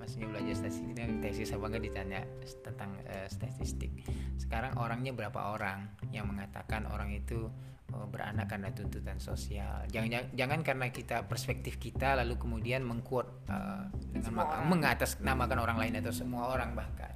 maksudnya 0.09 0.33
belajar 0.33 0.55
statistik. 0.57 0.89
Dan 0.97 1.21
tesis 1.21 1.53
abangnya 1.53 1.81
ditanya 1.85 2.21
tentang 2.65 2.97
uh, 3.05 3.29
statistik. 3.29 3.93
Sekarang 4.41 4.81
orangnya 4.81 5.13
berapa 5.13 5.53
orang 5.53 6.01
yang 6.09 6.25
mengatakan 6.33 6.89
orang 6.89 7.13
itu 7.13 7.53
uh, 7.93 8.09
beranak 8.09 8.49
karena 8.49 8.73
tuntutan 8.73 9.21
sosial? 9.21 9.85
Jangan 9.93 10.09
jangan, 10.09 10.29
jangan 10.33 10.61
karena 10.65 10.87
kita 10.89 11.29
perspektif 11.29 11.77
kita 11.77 12.17
lalu 12.17 12.41
kemudian 12.41 12.89
mengkuat 12.89 13.53
uh, 13.53 13.85
dengan 14.09 14.33
maka, 14.33 14.65
mengatasnamakan 14.65 15.59
orang 15.61 15.77
lain 15.77 16.01
atau 16.01 16.13
semua 16.17 16.57
orang 16.57 16.73
bahkan. 16.73 17.13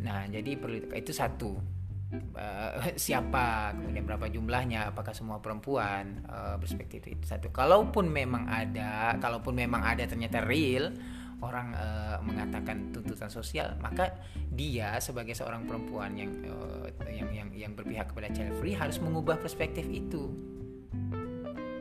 Nah 0.00 0.24
jadi 0.24 0.56
perlu 0.56 0.88
itu 0.96 1.12
satu. 1.12 1.76
Uh, 2.16 2.96
siapa 2.96 3.76
kemudian 3.76 4.08
berapa 4.08 4.24
jumlahnya 4.32 4.88
apakah 4.88 5.12
semua 5.12 5.44
perempuan 5.44 6.24
uh, 6.32 6.56
perspektif 6.56 7.04
itu 7.04 7.28
satu? 7.28 7.52
Kalaupun 7.52 8.08
memang 8.08 8.48
ada 8.48 9.20
kalaupun 9.20 9.52
memang 9.52 9.84
ada 9.84 10.08
ternyata 10.08 10.40
real 10.40 10.96
orang 11.44 11.76
uh, 11.76 12.16
mengatakan 12.24 12.88
tuntutan 12.96 13.28
sosial 13.28 13.76
maka 13.84 14.16
dia 14.48 14.96
sebagai 15.04 15.36
seorang 15.36 15.68
perempuan 15.68 16.16
yang 16.16 16.32
uh, 16.48 16.88
yang 17.12 17.28
yang 17.28 17.48
yang 17.52 17.72
berpihak 17.76 18.08
kepada 18.08 18.32
child 18.32 18.56
free 18.56 18.72
harus 18.72 18.96
mengubah 18.96 19.36
perspektif 19.36 19.84
itu. 19.84 20.32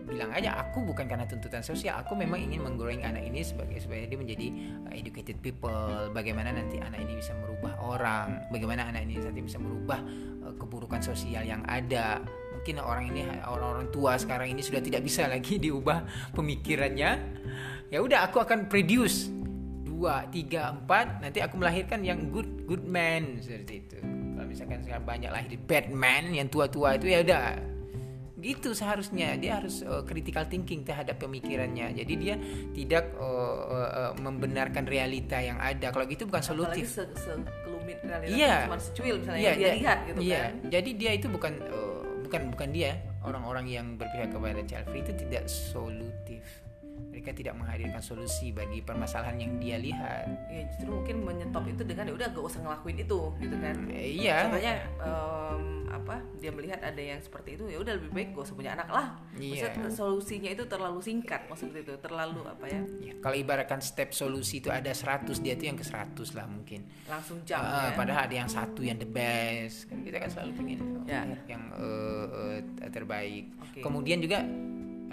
Bilang 0.05 0.31
aja 0.31 0.59
aku 0.59 0.83
bukan 0.83 1.07
karena 1.07 1.27
tuntutan 1.27 1.63
sosial 1.63 1.99
aku 1.99 2.15
memang 2.15 2.39
ingin 2.39 2.63
menggrowing 2.63 3.03
anak 3.03 3.23
ini 3.27 3.43
sebagai 3.43 3.79
supaya 3.79 4.03
dia 4.07 4.19
menjadi 4.19 4.47
uh, 4.91 4.93
educated 4.95 5.39
people. 5.39 6.11
Bagaimana 6.11 6.51
nanti 6.51 6.75
anak 6.83 6.99
ini 6.99 7.19
bisa 7.23 7.31
merubah 7.39 7.79
orang? 7.79 8.51
Bagaimana 8.51 8.91
anak 8.91 9.07
ini 9.07 9.23
nanti 9.23 9.39
bisa 9.39 9.59
merubah 9.59 10.03
keburukan 10.59 10.99
sosial 10.99 11.47
yang 11.47 11.63
ada? 11.63 12.19
Mungkin 12.55 12.79
orang 12.79 13.11
ini 13.11 13.23
orang-orang 13.43 13.87
tua 13.91 14.19
sekarang 14.19 14.51
ini 14.51 14.59
sudah 14.59 14.83
tidak 14.83 15.03
bisa 15.03 15.31
lagi 15.31 15.59
diubah 15.63 16.31
pemikirannya. 16.35 17.11
Ya 17.93 17.99
udah 18.01 18.27
aku 18.27 18.41
akan 18.41 18.67
produce 18.67 19.34
dua 19.95 20.27
tiga 20.27 20.75
empat 20.75 21.23
nanti 21.23 21.39
aku 21.39 21.55
melahirkan 21.55 22.03
yang 22.03 22.27
good 22.35 22.67
good 22.67 22.83
man. 22.83 23.39
Seperti 23.39 23.87
itu. 23.87 23.97
Kalau 24.03 24.47
misalkan 24.51 24.83
sekarang 24.83 25.05
banyak 25.07 25.31
lahir 25.31 25.55
Batman 25.63 26.35
yang 26.35 26.51
tua-tua 26.51 26.99
itu 26.99 27.07
ya 27.07 27.23
udah. 27.23 27.55
Gitu 28.35 28.75
seharusnya. 28.75 29.39
Dia 29.39 29.63
harus 29.63 29.81
uh, 29.87 30.03
critical 30.03 30.43
thinking 30.51 30.83
terhadap 30.83 31.17
pemikirannya. 31.17 31.95
Jadi 31.95 32.13
dia 32.19 32.35
tidak 32.75 33.15
uh, 33.15 33.23
uh, 33.71 33.91
uh, 34.11 34.13
membenarkan 34.19 34.83
realita 34.83 35.39
yang 35.39 35.57
ada. 35.57 35.89
Kalau 35.95 36.03
gitu 36.05 36.27
bukan 36.27 36.43
solutif. 36.43 36.91
se 36.91 37.07
sekelumit 37.15 38.03
realita 38.03 38.35
iya, 38.35 38.67
cuma 38.67 38.77
secuil 38.77 39.23
misalnya 39.23 39.41
iya, 39.41 39.53
dia 39.55 39.71
lihat 39.79 39.97
gitu 40.11 40.19
iya. 40.19 40.41
kan. 40.43 40.53
Jadi 40.67 40.89
dia 40.99 41.11
itu 41.15 41.27
bukan 41.31 41.53
uh, 41.71 42.03
bukan 42.27 42.41
bukan 42.51 42.69
dia. 42.75 42.99
Orang-orang 43.25 43.65
yang 43.65 43.87
berpihak 43.97 44.29
kepada 44.29 44.61
child 44.69 44.85
free 44.93 45.01
itu 45.01 45.13
tidak 45.25 45.49
solutif 45.49 46.64
mereka 47.25 47.41
tidak 47.41 47.57
menghadirkan 47.57 48.01
solusi 48.05 48.53
bagi 48.53 48.85
permasalahan 48.85 49.41
yang 49.41 49.57
dia 49.57 49.81
lihat. 49.81 50.29
Ya 50.45 50.61
justru 50.69 50.93
mungkin 50.93 51.25
menyetop 51.25 51.65
itu 51.65 51.81
dengan 51.81 52.05
ya 52.05 52.13
udah 52.13 52.27
gak 52.29 52.45
usah 52.45 52.61
ngelakuin 52.61 53.01
itu 53.01 53.19
gitu 53.41 53.55
kan. 53.57 53.75
Eh, 53.89 54.21
iya. 54.21 54.45
Contohnya 54.45 54.73
um, 55.01 55.89
apa 55.89 56.21
dia 56.37 56.53
melihat 56.53 56.85
ada 56.85 57.01
yang 57.01 57.17
seperti 57.17 57.57
itu 57.57 57.65
ya 57.65 57.81
udah 57.81 57.97
lebih 57.97 58.13
baik 58.13 58.37
gak 58.37 58.45
usah 58.45 58.53
punya 58.53 58.77
anak 58.77 58.93
lah. 58.93 59.17
Iya. 59.41 59.73
Maksudnya 59.73 59.89
solusinya 59.89 60.49
itu 60.53 60.63
terlalu 60.69 60.99
singkat 61.01 61.41
maksudnya 61.49 61.81
itu 61.81 61.97
terlalu 61.97 62.41
apa 62.45 62.65
ya? 62.69 62.81
ya 63.01 63.13
kalau 63.17 63.35
ibaratkan 63.41 63.81
step 63.81 64.13
solusi 64.13 64.61
itu 64.61 64.69
ada 64.69 64.93
100 64.93 65.25
dia 65.41 65.57
itu 65.57 65.65
yang 65.65 65.81
ke 65.81 65.85
100 65.89 66.13
lah 66.37 66.45
mungkin. 66.45 66.85
Langsung 67.09 67.41
jam. 67.41 67.57
Uh, 67.65 67.89
ya? 67.89 67.97
Padahal 67.97 68.21
ada 68.29 68.35
yang 68.37 68.49
satu 68.53 68.85
yang 68.85 69.01
the 69.01 69.09
best. 69.09 69.89
Kan 69.89 70.05
kita 70.05 70.21
kan 70.21 70.29
selalu 70.29 70.61
ingin 70.61 70.79
ya. 71.09 71.25
yang 71.49 71.73
uh, 71.73 72.29
uh, 72.29 72.89
terbaik. 72.93 73.49
Okay. 73.73 73.81
Kemudian 73.81 74.21
juga 74.21 74.45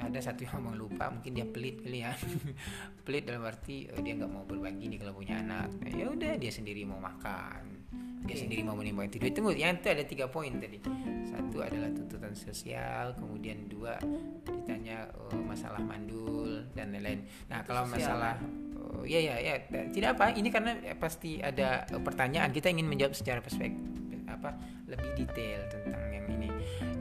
ada 0.03 0.19
satu 0.19 0.43
yang 0.43 0.59
ngomong 0.59 0.75
lupa 0.75 1.07
mungkin 1.09 1.33
dia 1.39 1.47
pelit 1.47 1.79
kali 1.81 2.03
ya. 2.03 2.13
Pelit 3.07 3.23
dalam 3.27 3.47
arti 3.47 3.87
oh, 3.91 4.03
dia 4.03 4.19
nggak 4.19 4.31
mau 4.31 4.43
berbagi 4.43 4.91
nih 4.91 4.99
kalau 4.99 5.15
punya 5.15 5.39
anak. 5.39 5.71
Nah, 5.79 5.91
ya 5.95 6.07
udah 6.11 6.33
dia 6.39 6.51
sendiri 6.51 6.83
mau 6.83 6.99
makan. 6.99 7.87
Dia 8.23 8.39
sendiri 8.39 8.63
mau 8.63 8.79
menimbang 8.79 9.11
tidur 9.11 9.35
itu 9.35 9.43
yang 9.59 9.83
itu 9.83 9.89
ada 9.91 10.05
tiga 10.07 10.31
poin 10.31 10.55
tadi. 10.63 10.79
Satu 11.27 11.59
adalah 11.59 11.91
tuntutan 11.91 12.31
sosial 12.39 13.19
kemudian 13.19 13.67
dua 13.67 13.99
ditanya 14.47 15.11
oh, 15.31 15.43
masalah 15.43 15.83
mandul 15.83 16.63
dan 16.75 16.95
lain-lain. 16.95 17.27
Nah 17.51 17.67
kalau 17.67 17.83
masalah 17.91 18.39
oh, 18.79 19.03
ya 19.03 19.19
ya 19.19 19.39
ya 19.43 19.55
tidak 19.91 20.19
apa 20.19 20.39
ini 20.39 20.49
karena 20.55 20.79
ya, 20.79 20.95
pasti 20.95 21.43
ada 21.43 21.83
pertanyaan. 21.99 22.55
Kita 22.55 22.71
ingin 22.71 22.87
menjawab 22.87 23.15
secara 23.19 23.43
perspektif 23.43 23.83
apa 24.31 24.55
lebih 24.87 25.11
detail 25.19 25.67
tentang 25.67 26.07
yang 26.15 26.27
ini. 26.31 26.49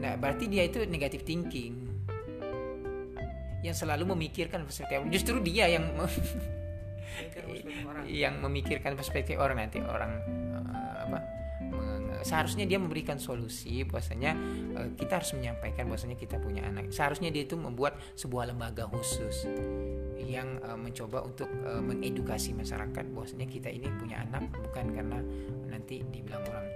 Nah 0.01 0.17
berarti 0.17 0.50
dia 0.50 0.65
itu 0.65 0.81
negatif 0.89 1.22
thinking 1.22 1.91
yang 3.62 3.77
selalu 3.77 4.18
memikirkan 4.18 4.65
perspektif 4.65 5.06
justru 5.13 5.38
dia 5.41 5.70
yang 5.70 5.86
yang 8.24 8.41
memikirkan 8.41 8.98
perspektif 8.98 9.38
orang. 9.38 9.68
Nanti 9.68 9.80
orang 9.82 10.12
uh, 10.58 10.96
apa 11.10 11.20
seharusnya 12.22 12.70
dia 12.70 12.77
memberikan 12.77 13.18
solusi 13.18 13.82
bahwasanya 13.86 14.38
uh, 14.77 14.88
kita 14.94 15.22
harus 15.22 15.34
menyampaikan 15.38 15.89
bahwasanya 15.89 16.18
kita 16.18 16.41
punya 16.41 16.65
anak. 16.65 16.89
Seharusnya 16.89 17.30
dia 17.30 17.46
itu 17.46 17.58
membuat 17.58 17.98
sebuah 18.18 18.53
lembaga 18.53 18.89
khusus 18.89 19.46
yang 20.22 20.62
uh, 20.65 20.77
mencoba 20.77 21.25
untuk 21.25 21.50
uh, 21.65 21.82
mengedukasi 21.82 22.58
masyarakat 22.58 23.06
bahwasanya 23.13 23.48
kita 23.50 23.70
ini 23.70 23.89
punya 23.98 24.22
anak 24.25 24.50
bukan 24.53 24.86
karena 24.94 25.20
nanti 25.70 26.01
dibilang 26.10 26.41
orang 26.46 26.68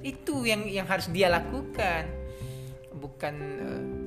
itu 0.00 0.48
yang 0.48 0.64
yang 0.64 0.88
harus 0.88 1.12
dia 1.12 1.28
lakukan. 1.28 2.08
Bukan 2.96 3.34
uh, 3.60 3.99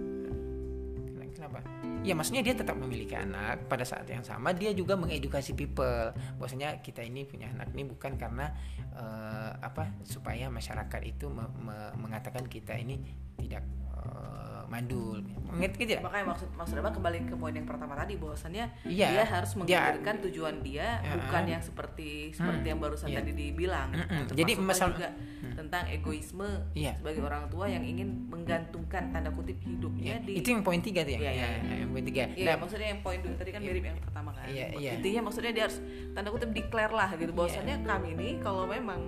ya 2.04 2.14
maksudnya 2.14 2.44
dia 2.44 2.54
tetap 2.54 2.76
memiliki 2.76 3.16
anak. 3.16 3.66
Pada 3.72 3.88
saat 3.88 4.06
yang 4.12 4.22
sama 4.22 4.52
dia 4.52 4.76
juga 4.76 5.00
mengedukasi 5.00 5.56
people. 5.56 6.12
Bahwasanya 6.38 6.84
kita 6.84 7.02
ini 7.02 7.24
punya 7.24 7.50
anak 7.50 7.72
ini 7.72 7.88
bukan 7.88 8.20
karena 8.20 8.52
uh, 8.94 9.56
apa 9.64 9.90
supaya 10.04 10.52
masyarakat 10.52 11.02
itu 11.08 11.32
me 11.32 11.48
me 11.64 11.76
mengatakan 11.96 12.46
kita 12.46 12.76
ini 12.76 13.00
tidak 13.40 13.64
uh, 13.96 14.63
mandul 14.74 15.22
ngerti 15.54 15.86
tidak 15.86 16.02
makanya 16.02 16.34
maksud 16.34 16.50
maksud 16.52 16.76
abang 16.76 16.90
kembali 16.92 17.30
ke 17.30 17.36
poin 17.36 17.54
yang 17.54 17.64
pertama 17.64 17.94
tadi 17.94 18.18
bahwasannya 18.18 18.66
Iya. 18.84 19.08
dia 19.08 19.24
harus 19.24 19.54
Dia- 19.54 19.60
menghadirkan 19.86 20.16
tujuan 20.26 20.56
dia 20.60 20.98
Ya. 20.98 21.14
bukan 21.14 21.44
yang 21.48 21.62
seperti 21.62 22.34
seperti 22.34 22.66
yang 22.66 22.80
barusan 22.80 23.06
Iya. 23.06 23.22
tadi 23.22 23.32
dibilang. 23.32 23.90
Termasuk 23.94 24.34
Jadi 24.34 24.52
masalah- 24.58 24.90
juga 24.92 25.10
tentang 25.54 25.84
egoisme 25.88 26.50
Iya. 26.74 26.98
sebagai 26.98 27.22
orang 27.22 27.46
tua 27.48 27.66
yang 27.68 27.86
ingin 27.86 28.26
menggantungkan 28.28 29.14
tanda 29.14 29.30
kutip 29.30 29.62
hidupnya 29.62 30.18
Ya, 30.18 30.18
di 30.20 30.42
itu 30.42 30.48
yang 30.50 30.66
poin 30.66 30.82
tiga 30.82 31.06
tuh 31.06 31.14
ya, 31.14 31.20
Iya, 31.22 31.32
ya, 31.32 31.48
iya. 31.54 31.76
yang 31.80 31.92
poin 31.92 32.04
tiga 32.04 32.24
Iya, 32.34 32.46
Nah, 32.48 32.56
maksudnya 32.58 32.88
yang 32.90 33.02
poin 33.02 33.20
dulu 33.20 33.36
tadi 33.36 33.50
kan 33.52 33.62
mirip 33.62 33.84
yang 33.84 34.00
pertama 34.00 34.30
kan. 34.32 34.50
Iya, 34.50 34.66
iya. 34.74 34.92
Intinya 34.98 35.22
maksudnya 35.24 35.52
dia 35.52 35.64
harus 35.70 35.78
tanda 36.12 36.30
kutip 36.30 36.50
declare 36.50 36.90
lah 36.92 37.14
gitu. 37.14 37.30
Bahwasannya 37.32 37.76
kami 37.84 38.08
ini 38.12 38.28
kalau 38.40 38.66
memang 38.66 39.00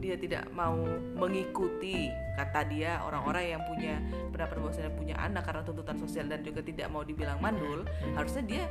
dia 0.00 0.16
tidak 0.16 0.48
mau 0.50 0.80
mengikuti 1.14 2.08
kata 2.34 2.64
dia 2.66 3.04
orang-orang 3.04 3.52
yang 3.52 3.62
punya 3.68 4.00
pendapat 4.32 4.56
bahwasanya 4.56 4.92
punya 4.96 5.14
anak 5.20 5.44
karena 5.44 5.62
tuntutan 5.62 5.96
sosial 6.00 6.24
dan 6.26 6.40
juga 6.40 6.64
tidak 6.64 6.88
mau 6.88 7.04
dibilang 7.04 7.36
mandul, 7.38 7.84
harusnya 8.16 8.42
dia 8.42 8.64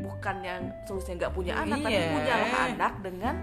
bukan 0.00 0.36
yang 0.40 0.62
solusinya 0.88 1.26
nggak 1.26 1.34
punya 1.34 1.52
anak 1.54 1.78
tapi 1.82 1.98
Iya. 1.98 2.10
punya 2.10 2.34
anak 2.72 2.92
dengan 3.04 3.34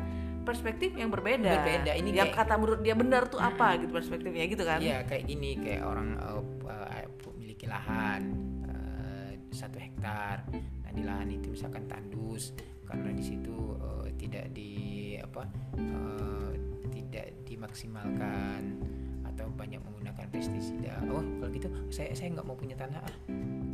perspektif 0.42 0.96
yang 0.96 1.12
berbeda. 1.12 1.52
Berbeda. 1.60 1.92
Ini 1.94 2.10
yang 2.10 2.32
kayak- 2.32 2.48
kata 2.48 2.54
menurut 2.56 2.80
dia 2.80 2.96
benar 2.96 3.28
tuh 3.28 3.38
apa 3.38 3.78
gitu 3.78 3.92
perspektifnya 3.92 4.48
gitu 4.48 4.64
kan? 4.64 4.80
Iya 4.80 5.04
kayak 5.04 5.24
gini 5.28 5.60
kayak 5.60 5.84
orang 5.84 6.16
uh, 6.18 6.40
uh, 6.66 7.04
memiliki 7.36 7.68
lahan 7.68 8.22
uh, 8.64 9.30
satu 9.52 9.76
hektar. 9.76 10.48
Nah 10.56 10.92
di 10.96 11.04
lahan 11.04 11.28
itu 11.30 11.52
misalkan 11.52 11.84
tandus 11.86 12.56
karena 12.88 13.12
di 13.12 13.24
situ 13.28 13.76
uh, 13.76 14.08
tidak 14.16 14.48
di 14.56 14.72
apa 15.20 15.44
uh, 15.76 16.52
tidak 16.90 17.34
dimaksimalkan 17.48 18.78
atau 19.26 19.48
banyak 19.54 19.80
menggunakan 19.84 20.26
pestisida. 20.34 20.98
Oh 21.12 21.22
kalau 21.22 21.52
gitu 21.54 21.70
saya 21.94 22.12
saya 22.18 22.34
nggak 22.34 22.48
mau 22.48 22.58
punya 22.58 22.74
tanah 22.74 23.02
ah. 23.04 23.16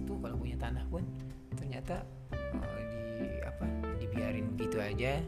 Tuh 0.03 0.17
kalau 0.19 0.35
punya 0.35 0.57
tanah 0.59 0.83
pun 0.91 1.03
ternyata 1.55 2.03
uh, 2.33 2.79
di 3.21 3.39
apa 3.45 3.65
dibiarin 4.01 4.57
gitu 4.59 4.81
aja 4.81 5.21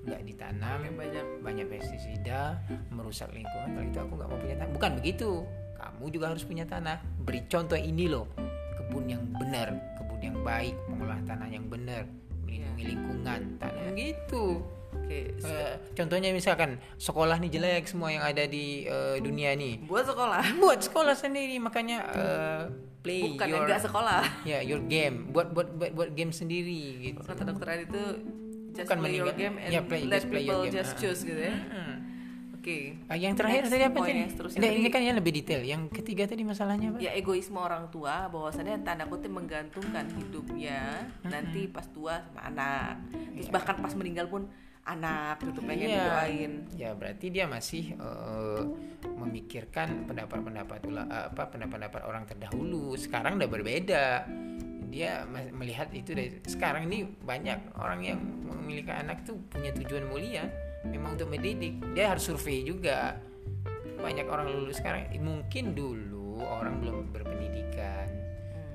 nggak 0.00 0.22
ditanam 0.24 0.78
Yang 0.80 0.96
banyak. 0.96 1.26
banyak 1.44 1.66
pestisida 1.68 2.56
merusak 2.92 3.28
lingkungan. 3.34 3.76
Kalau 3.76 3.86
itu 3.86 3.98
aku 3.98 4.12
nggak 4.16 4.28
mau 4.30 4.38
punya 4.38 4.56
tanah. 4.60 4.72
Bukan 4.76 4.92
begitu. 5.02 5.30
Kamu 5.80 6.04
juga 6.12 6.26
harus 6.32 6.44
punya 6.44 6.64
tanah. 6.68 7.00
Beri 7.24 7.48
contoh 7.48 7.76
ini 7.76 8.08
loh. 8.08 8.28
Kebun 8.76 9.06
yang 9.08 9.22
benar 9.36 9.70
kebun 10.00 10.20
yang 10.20 10.38
baik 10.44 10.74
mengolah 10.88 11.20
tanah 11.24 11.48
yang 11.48 11.64
benar 11.70 12.04
lingkungan 12.82 13.40
tanah 13.56 13.92
gitu 13.92 14.60
Oke, 14.90 15.34
Eh, 15.36 15.74
contohnya 15.92 16.30
misalkan 16.30 16.78
sekolah 16.96 17.38
nih 17.38 17.50
jelek 17.52 17.86
semua 17.86 18.10
yang 18.10 18.22
ada 18.22 18.42
di 18.42 18.84
eh, 18.84 19.18
dunia 19.18 19.54
nih 19.54 19.86
buat 19.86 20.02
sekolah 20.04 20.42
buat 20.58 20.80
sekolah 20.80 21.14
sendiri 21.14 21.58
makanya 21.58 21.98
eh, 22.10 22.62
play 23.00 23.22
bukan 23.28 23.46
your 23.48 23.62
nggak 23.64 23.80
sekolah. 23.80 24.22
ya 24.50 24.58
your 24.60 24.82
game 24.82 25.30
buat 25.30 25.50
buat 25.50 25.70
buat, 25.72 25.90
buat 25.94 26.10
game 26.12 26.30
sendiri 26.30 27.00
gitu 27.04 27.22
kata 27.22 27.42
dokter 27.44 27.80
itu 27.80 28.02
just 28.70 28.86
Bukan 28.86 28.98
play 29.00 29.14
your 29.16 29.30
game 29.32 29.56
and 29.56 29.70
ya, 29.72 29.80
play- 29.80 30.04
let 30.04 30.14
just 30.16 30.26
play 30.26 30.42
your 30.42 30.58
people 30.58 30.64
game. 30.64 30.76
just 30.76 30.92
Ah. 30.92 30.98
choose 31.00 31.20
gitu 31.22 31.40
ya. 31.40 31.54
Hmm. 31.54 31.96
Oke. 32.60 32.92
Ah, 33.08 33.16
yang 33.16 33.32
terakhir 33.32 33.64
Next 33.64 33.72
tadi 33.72 33.84
apa 33.88 33.98
tadi? 34.04 34.20
Nah, 34.60 34.68
ini 34.68 34.88
kan 34.92 35.00
yang 35.00 35.16
lebih 35.16 35.32
detail. 35.32 35.64
Yang 35.64 35.96
ketiga 35.96 36.28
tadi 36.28 36.44
masalahnya 36.44 36.92
apa? 36.92 37.00
Ya 37.00 37.16
egoisme 37.16 37.56
orang 37.56 37.88
tua 37.88 38.28
bahwasannya 38.28 38.84
tanda 38.84 39.08
kutip 39.08 39.32
menggantungkan 39.32 40.04
hidupnya 40.12 41.08
nanti 41.24 41.64
pas 41.72 41.88
tua 41.88 42.20
sama 42.28 42.52
anak. 42.52 43.00
Terus 43.32 43.48
Iya. 43.48 43.52
bahkan 43.56 43.80
pas 43.80 43.96
meninggal 43.96 44.28
pun 44.28 44.44
anak 44.84 45.40
gitu 45.40 45.64
pengen 45.64 45.88
Iya. 45.88 45.96
didoain. 46.04 46.52
Ya 46.76 46.90
berarti 46.92 47.26
dia 47.32 47.48
masih 47.48 47.96
eh, 47.96 48.62
memikirkan 49.08 50.04
pendapat-pendapat 50.04 50.78
eh, 50.84 51.00
apa 51.32 51.42
pendapat-pendapat 51.48 52.02
orang 52.04 52.28
terdahulu. 52.28 52.92
Sekarang 53.00 53.40
udah 53.40 53.48
berbeda. 53.48 54.28
Dia 54.90 55.24
melihat 55.56 55.88
itu 55.96 56.12
dari 56.12 56.44
sekarang 56.44 56.92
ini 56.92 57.08
banyak 57.24 57.72
orang 57.78 58.04
yang 58.04 58.20
memiliki 58.20 58.92
anak 58.92 59.22
tuh 59.22 59.38
punya 59.48 59.70
tujuan 59.70 60.10
mulia, 60.10 60.50
memang 60.86 61.18
untuk 61.18 61.28
mendidik. 61.28 61.76
Dia 61.92 62.16
harus 62.16 62.24
survei 62.24 62.64
juga. 62.64 63.18
Banyak 64.00 64.26
orang 64.28 64.48
lulus 64.48 64.80
sekarang 64.80 65.12
mungkin 65.20 65.76
dulu 65.76 66.40
orang 66.40 66.80
belum 66.80 67.12
berpendidikan. 67.12 68.08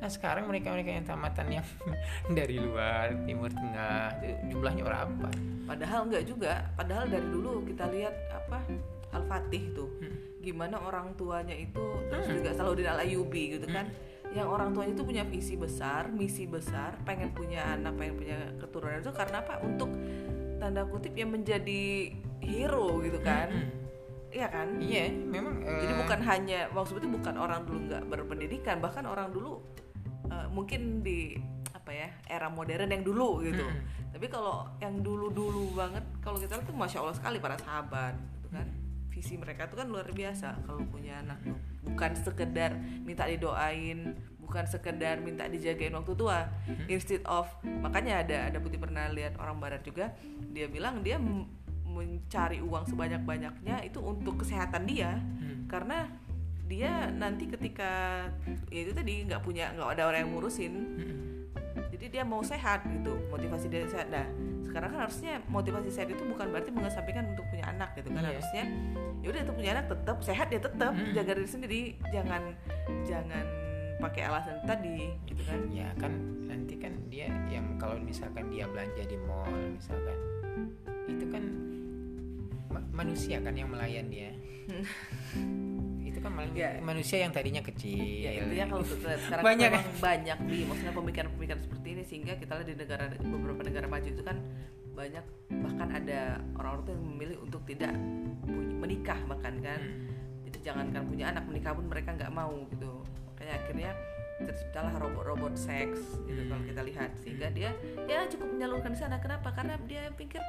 Nah 0.06 0.10
sekarang 0.12 0.46
mereka-mereka 0.46 0.90
yang 1.02 1.08
tamatan 1.08 1.48
yang 1.50 1.68
dari 2.38 2.62
luar 2.62 3.26
Timur 3.26 3.50
Tengah 3.50 4.22
jumlahnya 4.54 4.84
berapa? 4.86 5.30
Padahal 5.66 6.06
enggak 6.06 6.24
juga. 6.30 6.70
Padahal 6.78 7.10
dari 7.10 7.26
dulu 7.26 7.66
kita 7.66 7.90
lihat 7.90 8.14
apa 8.30 8.62
Al-Fatih 9.16 9.64
tuh. 9.74 9.90
Gimana 10.46 10.78
orang 10.78 11.18
tuanya 11.18 11.58
itu 11.58 11.82
terus 12.14 12.30
juga 12.30 12.54
Salahuddin 12.54 12.86
Al-Ayyubi 12.86 13.58
gitu 13.58 13.68
kan. 13.74 13.90
Yang 14.36 14.48
orang 14.52 14.70
tuanya 14.76 14.94
itu 14.94 15.06
punya 15.08 15.24
visi 15.24 15.56
besar, 15.56 16.12
misi 16.12 16.44
besar, 16.46 17.00
pengen 17.08 17.32
punya 17.32 17.66
anak, 17.72 17.96
pengen 17.96 18.16
punya 18.20 18.38
keturunan 18.60 19.00
itu 19.00 19.10
karena 19.16 19.42
apa? 19.42 19.64
Untuk 19.64 19.90
tanda 20.58 20.84
kutip 20.88 21.14
yang 21.16 21.32
menjadi 21.34 22.12
hero 22.42 23.02
gitu 23.04 23.20
kan. 23.22 23.50
Iya 24.36 24.48
kan? 24.52 24.68
Iya, 24.84 25.16
memang. 25.16 25.64
Jadi 25.64 25.94
eh, 25.96 26.00
bukan 26.04 26.20
hanya 26.28 26.60
maksudnya 26.76 27.08
bukan 27.08 27.36
orang 27.40 27.64
dulu 27.64 27.80
nggak 27.88 28.04
berpendidikan, 28.12 28.84
bahkan 28.84 29.08
orang 29.08 29.32
dulu 29.32 29.64
eh, 30.28 30.48
mungkin 30.52 31.00
di 31.00 31.40
apa 31.72 31.92
ya 31.94 32.10
era 32.28 32.52
modern 32.52 32.92
yang 32.92 33.04
dulu 33.06 33.40
gitu. 33.46 33.64
Tapi 34.16 34.32
kalau 34.32 34.64
yang 34.80 35.04
dulu-dulu 35.04 35.76
banget, 35.76 36.04
kalau 36.24 36.40
kita 36.40 36.56
lihat 36.56 36.68
tuh 36.68 36.76
masya 36.76 37.04
Allah 37.04 37.16
sekali 37.20 37.38
para 37.40 37.60
sahabat, 37.60 38.16
gitu 38.40 38.48
kan. 38.56 38.68
Visi 39.16 39.40
mereka 39.40 39.72
tuh 39.72 39.80
kan 39.80 39.88
luar 39.88 40.12
biasa 40.12 40.68
kalau 40.68 40.84
punya 40.92 41.24
anak 41.24 41.40
tuh. 41.48 41.56
Bukan 41.88 42.20
sekedar 42.20 42.76
minta 43.08 43.24
didoain, 43.24 44.12
bukan 44.44 44.68
sekedar 44.68 45.24
minta 45.24 45.48
dijagain 45.48 45.96
waktu 45.96 46.20
tua. 46.20 46.52
Instead 46.92 47.24
of 47.24 47.48
makanya 47.64 48.28
ada 48.28 48.38
ada 48.52 48.58
putih 48.60 48.76
pernah 48.76 49.08
lihat 49.08 49.40
orang 49.40 49.56
barat 49.64 49.88
juga, 49.88 50.12
dia 50.52 50.68
bilang 50.68 51.00
dia 51.00 51.16
mencari 51.88 52.60
uang 52.60 52.92
sebanyak-banyaknya 52.92 53.88
itu 53.88 54.04
untuk 54.04 54.44
kesehatan 54.44 54.84
dia. 54.84 55.16
Karena 55.72 56.12
dia 56.68 57.08
nanti 57.14 57.48
ketika 57.48 58.26
ya 58.68 58.80
itu 58.84 58.92
tadi 58.92 59.24
nggak 59.24 59.40
punya 59.40 59.72
nggak 59.72 59.96
ada 59.96 60.04
orang 60.12 60.28
yang 60.28 60.32
ngurusin. 60.36 60.74
Jadi 61.96 62.06
dia 62.12 62.28
mau 62.28 62.44
sehat 62.44 62.84
gitu 62.92 63.16
motivasi 63.32 63.72
dia 63.72 63.88
sehat. 63.88 64.12
Nah 64.12 64.28
sekarang 64.76 64.92
kan 64.92 65.08
harusnya 65.08 65.40
motivasi 65.48 65.88
sehat 65.88 66.12
itu 66.12 66.20
bukan 66.28 66.52
berarti 66.52 66.68
mengesampingkan 66.76 67.32
untuk 67.32 67.48
punya 67.48 67.64
anak 67.72 67.96
gitu 67.96 68.12
kan. 68.12 68.28
Iya. 68.28 68.36
harusnya 68.36 68.64
ya 69.24 69.28
udah 69.32 69.42
untuk 69.48 69.56
punya 69.56 69.72
anak 69.72 69.86
tetap 69.88 70.18
sehat 70.20 70.48
ya 70.52 70.60
tetap. 70.60 70.92
Jaga 71.16 71.32
diri 71.32 71.48
sendiri 71.48 71.82
jangan 72.12 72.44
jangan 73.08 73.46
pakai 74.04 74.22
alasan 74.28 74.60
tadi 74.68 75.16
gitu 75.32 75.48
kan. 75.48 75.60
Ya 75.72 75.88
kan 75.96 76.12
nanti 76.44 76.76
kan 76.76 76.92
dia 77.08 77.32
yang 77.48 77.80
kalau 77.80 77.96
misalkan 78.04 78.52
dia 78.52 78.68
belanja 78.68 79.04
di 79.08 79.16
mall 79.24 79.48
misalkan 79.48 80.20
itu 81.08 81.24
kan 81.32 81.44
ma- 82.68 82.90
manusia 82.92 83.40
kan 83.40 83.56
yang 83.56 83.72
melayan 83.72 84.12
dia 84.12 84.36
kan 86.26 86.34
mal- 86.34 86.52
Ya. 86.52 86.70
manusia 86.80 87.18
yang 87.20 87.30
tadinya 87.30 87.62
kecil. 87.62 88.02
Ya 88.26 88.42
intinya 88.42 88.66
kalau 88.72 88.84
sekarang 88.84 89.44
Banyak. 89.44 89.70
memang 89.70 89.86
banyak 90.00 90.38
di 90.44 90.58
maksudnya 90.64 90.94
pemikiran-pemikiran 90.94 91.60
seperti 91.60 91.88
ini 91.92 92.04
sehingga 92.04 92.34
kita 92.36 92.52
lihat 92.56 92.68
di 92.68 92.76
negara 92.76 93.06
beberapa 93.16 93.62
negara 93.62 93.86
maju 93.86 94.08
itu 94.08 94.22
kan 94.22 94.38
banyak 94.92 95.26
bahkan 95.60 95.90
ada 95.92 96.20
orang-orang 96.56 96.88
yang 96.90 97.04
memilih 97.06 97.38
untuk 97.40 97.62
tidak 97.64 97.94
menikah 98.76 99.20
bahkan 99.26 99.54
kan. 99.60 99.82
Jadi 100.44 100.58
jangankan 100.64 101.04
punya 101.06 101.26
anak 101.30 101.46
menikah 101.46 101.72
pun 101.72 101.86
mereka 101.86 102.10
nggak 102.12 102.32
mau 102.32 102.54
gitu. 102.70 103.04
Makanya 103.30 103.54
akhirnya 103.56 103.92
terciptalah 104.36 104.92
robot-robot 105.00 105.56
seks 105.56 106.00
gitu 106.22 106.42
kalau 106.46 106.64
kita 106.64 106.82
lihat. 106.82 107.12
Sehingga 107.18 107.48
dia 107.50 107.72
ya 108.04 108.24
cukup 108.26 108.52
menyalurkan 108.52 108.92
di 108.92 109.00
sana. 109.00 109.18
Kenapa? 109.18 109.52
Karena 109.52 109.76
dia 109.82 110.12
pikir 110.12 110.40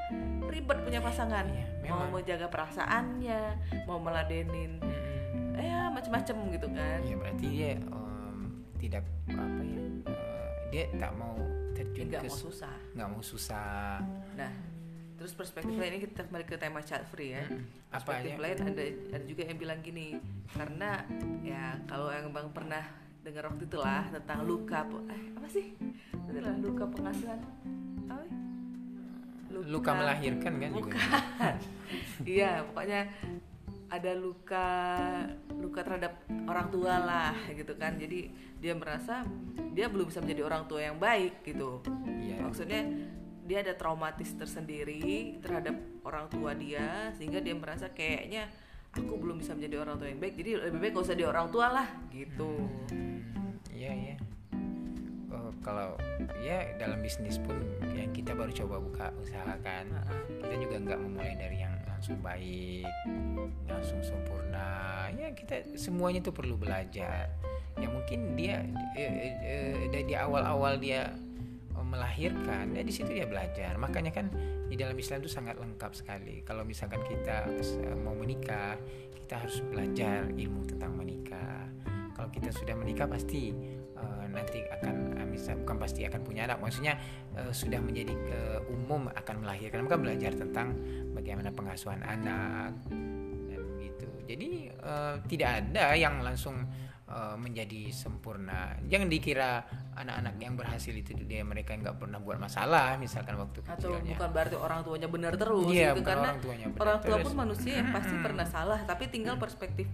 ribet 0.46 0.78
punya 0.80 0.98
pasangan. 0.98 1.46
Iya, 1.46 1.66
mau 1.86 2.06
menjaga 2.08 2.46
perasaannya 2.46 3.40
mau 3.86 3.98
meladenin 3.98 4.78
Mm-mm. 4.78 5.05
Ya 5.58 5.88
macem-macem 5.88 6.36
gitu 6.52 6.68
kan 6.68 6.98
ya 7.00 7.16
berarti 7.16 7.46
dia 7.46 7.70
em, 7.78 8.38
tidak 8.76 9.02
apa 9.26 9.62
ya 9.62 9.80
eh, 10.04 10.48
dia 10.68 10.84
tak 10.96 11.12
mau 11.14 11.36
terjun 11.72 12.06
nggak 12.06 12.22
ke 12.22 12.28
mau 12.28 12.36
su- 12.36 12.48
susah 12.48 12.76
nggak 12.92 13.08
mau 13.08 13.22
susah 13.22 14.00
Nah, 14.36 14.52
terus 15.16 15.32
perspektif 15.32 15.72
lain 15.72 15.96
ini 15.96 16.00
kita 16.04 16.28
kembali 16.28 16.44
ke 16.44 16.60
tema 16.60 16.84
child 16.84 17.08
free 17.08 17.32
ya. 17.32 17.44
Apa 17.88 18.20
Perspektif 18.20 18.36
lain 18.36 18.58
ada 18.60 18.82
ada 19.16 19.24
juga 19.24 19.42
yang 19.48 19.56
bilang 19.56 19.80
gini, 19.80 20.20
karena 20.52 21.00
ya 21.40 21.80
kalau 21.88 22.12
yang 22.12 22.28
bang 22.28 22.52
pernah 22.52 22.84
dengar 23.24 23.48
waktu 23.48 23.64
itu 23.64 23.78
lah 23.80 24.04
tentang 24.12 24.44
luka 24.44 24.84
eh 25.08 25.22
apa 25.32 25.48
sih? 25.48 25.72
Itu 26.12 26.36
lah 26.36 26.52
luka 26.60 26.84
pengasuhan. 26.84 27.40
Apa? 28.06 28.22
ya? 28.22 28.34
luka 29.56 29.90
melahirkan 29.96 30.52
kan 30.60 30.70
juga 30.70 31.00
Bukan. 31.00 31.54
Iya, 32.28 32.60
pokoknya 32.68 33.00
ada 33.86 34.12
luka 34.18 34.68
luka 35.56 35.80
terhadap 35.86 36.18
orang 36.50 36.68
tua 36.70 36.94
lah 36.98 37.34
gitu 37.54 37.74
kan. 37.78 37.94
Jadi 37.98 38.30
dia 38.58 38.72
merasa 38.74 39.22
dia 39.76 39.92
belum 39.92 40.08
bisa 40.08 40.24
menjadi 40.24 40.42
orang 40.48 40.64
tua 40.64 40.80
yang 40.80 40.96
baik 40.96 41.44
gitu 41.44 41.84
Iya. 42.08 42.40
maksudnya 42.40 42.82
dia 43.46 43.62
ada 43.62 43.76
traumatis 43.76 44.32
tersendiri 44.34 45.36
terhadap 45.38 45.76
orang 46.02 46.26
tua 46.32 46.56
dia 46.56 47.12
sehingga 47.14 47.38
dia 47.44 47.52
merasa 47.54 47.92
kayaknya 47.92 48.48
aku 48.96 49.20
belum 49.20 49.44
bisa 49.44 49.52
menjadi 49.52 49.84
orang 49.84 50.00
tua 50.00 50.08
yang 50.08 50.18
baik 50.18 50.34
jadi 50.40 50.50
lebih 50.66 50.78
baik 50.80 50.92
gak 50.96 51.04
usah 51.06 51.14
jadi 51.14 51.28
orang 51.28 51.48
tua 51.52 51.66
lah 51.68 51.88
gitu 52.10 52.52
Iya 53.76 53.92
iya. 53.92 54.16
Oh, 55.36 55.52
kalau 55.60 55.92
ya 56.40 56.64
dalam 56.80 57.04
bisnis 57.04 57.36
pun 57.36 57.60
yang 57.92 58.08
kita 58.16 58.32
baru 58.32 58.48
coba 58.64 58.76
buka 58.80 59.06
usaha 59.20 59.52
kan, 59.60 59.84
kita 60.40 60.54
juga 60.56 60.76
nggak 60.80 60.98
memulai 61.04 61.36
dari 61.36 61.60
yang 61.60 61.76
langsung 61.84 62.16
baik, 62.24 62.88
langsung 63.68 64.00
sempurna. 64.00 65.06
Ya 65.12 65.28
kita 65.36 65.76
semuanya 65.76 66.24
itu 66.24 66.32
perlu 66.32 66.56
belajar. 66.56 67.28
Ya 67.76 67.88
mungkin 67.92 68.32
dia 68.32 68.64
eh, 68.96 69.36
eh, 69.44 69.76
dari 69.92 70.16
awal-awal 70.16 70.80
dia 70.80 71.12
melahirkan, 71.76 72.72
ya 72.72 72.82
di 72.82 72.92
situ 72.92 73.12
dia 73.12 73.28
belajar. 73.28 73.76
Makanya 73.76 74.10
kan 74.16 74.32
di 74.66 74.74
dalam 74.74 74.96
Islam 74.96 75.20
itu 75.20 75.30
sangat 75.30 75.60
lengkap 75.60 75.92
sekali. 75.92 76.40
Kalau 76.48 76.64
misalkan 76.64 77.04
kita 77.04 77.52
eh, 77.52 77.96
mau 78.00 78.16
menikah, 78.16 78.80
kita 79.12 79.44
harus 79.44 79.60
belajar 79.68 80.32
ilmu 80.32 80.64
tentang 80.64 80.96
menikah 80.96 81.68
kalau 82.16 82.32
kita 82.32 82.48
sudah 82.48 82.72
menikah 82.80 83.04
pasti 83.04 83.52
uh, 83.96 84.24
nanti 84.30 84.62
akan 84.68 85.16
uh, 85.16 85.26
misal 85.26 85.56
bukan 85.64 85.76
pasti 85.80 86.04
akan 86.06 86.20
punya 86.22 86.46
anak 86.48 86.60
maksudnya 86.60 86.96
uh, 87.36 87.52
sudah 87.52 87.80
menjadi 87.80 88.14
uh, 88.32 88.60
umum 88.72 89.08
akan 89.12 89.44
melahirkan 89.44 89.84
maka 89.84 89.96
belajar 89.98 90.32
tentang 90.36 90.76
bagaimana 91.16 91.50
pengasuhan 91.52 92.00
anak 92.04 92.72
dan 93.48 93.62
gitu. 93.80 94.08
Jadi 94.26 94.70
uh, 94.82 95.16
tidak 95.26 95.50
ada 95.64 95.96
yang 95.96 96.20
langsung 96.20 96.66
uh, 97.08 97.36
menjadi 97.38 97.90
sempurna. 97.94 98.76
Jangan 98.86 99.08
dikira 99.08 99.62
anak-anak 99.96 100.34
yang 100.42 100.54
berhasil 100.58 100.92
itu 100.92 101.16
dia 101.24 101.40
mereka 101.46 101.72
nggak 101.72 101.96
pernah 101.96 102.20
buat 102.20 102.36
masalah 102.36 103.00
misalkan 103.00 103.40
waktu 103.40 103.64
atau 103.64 103.96
kecilnya. 103.96 104.12
bukan 104.18 104.28
berarti 104.28 104.56
orang 104.60 104.80
tuanya 104.84 105.08
benar 105.08 105.32
terus 105.40 105.72
Iya, 105.72 105.96
gitu 105.96 106.04
karena 106.04 106.28
orang 106.36 106.40
tuanya 106.44 106.66
benar 106.68 106.82
orang 106.84 106.98
tua 107.00 107.16
terus. 107.16 107.24
pun 107.24 107.32
manusia 107.32 107.72
yang 107.80 107.90
pasti 107.96 108.14
pernah 108.20 108.46
salah 108.46 108.78
tapi 108.84 109.04
tinggal 109.08 109.40
perspektif 109.40 109.88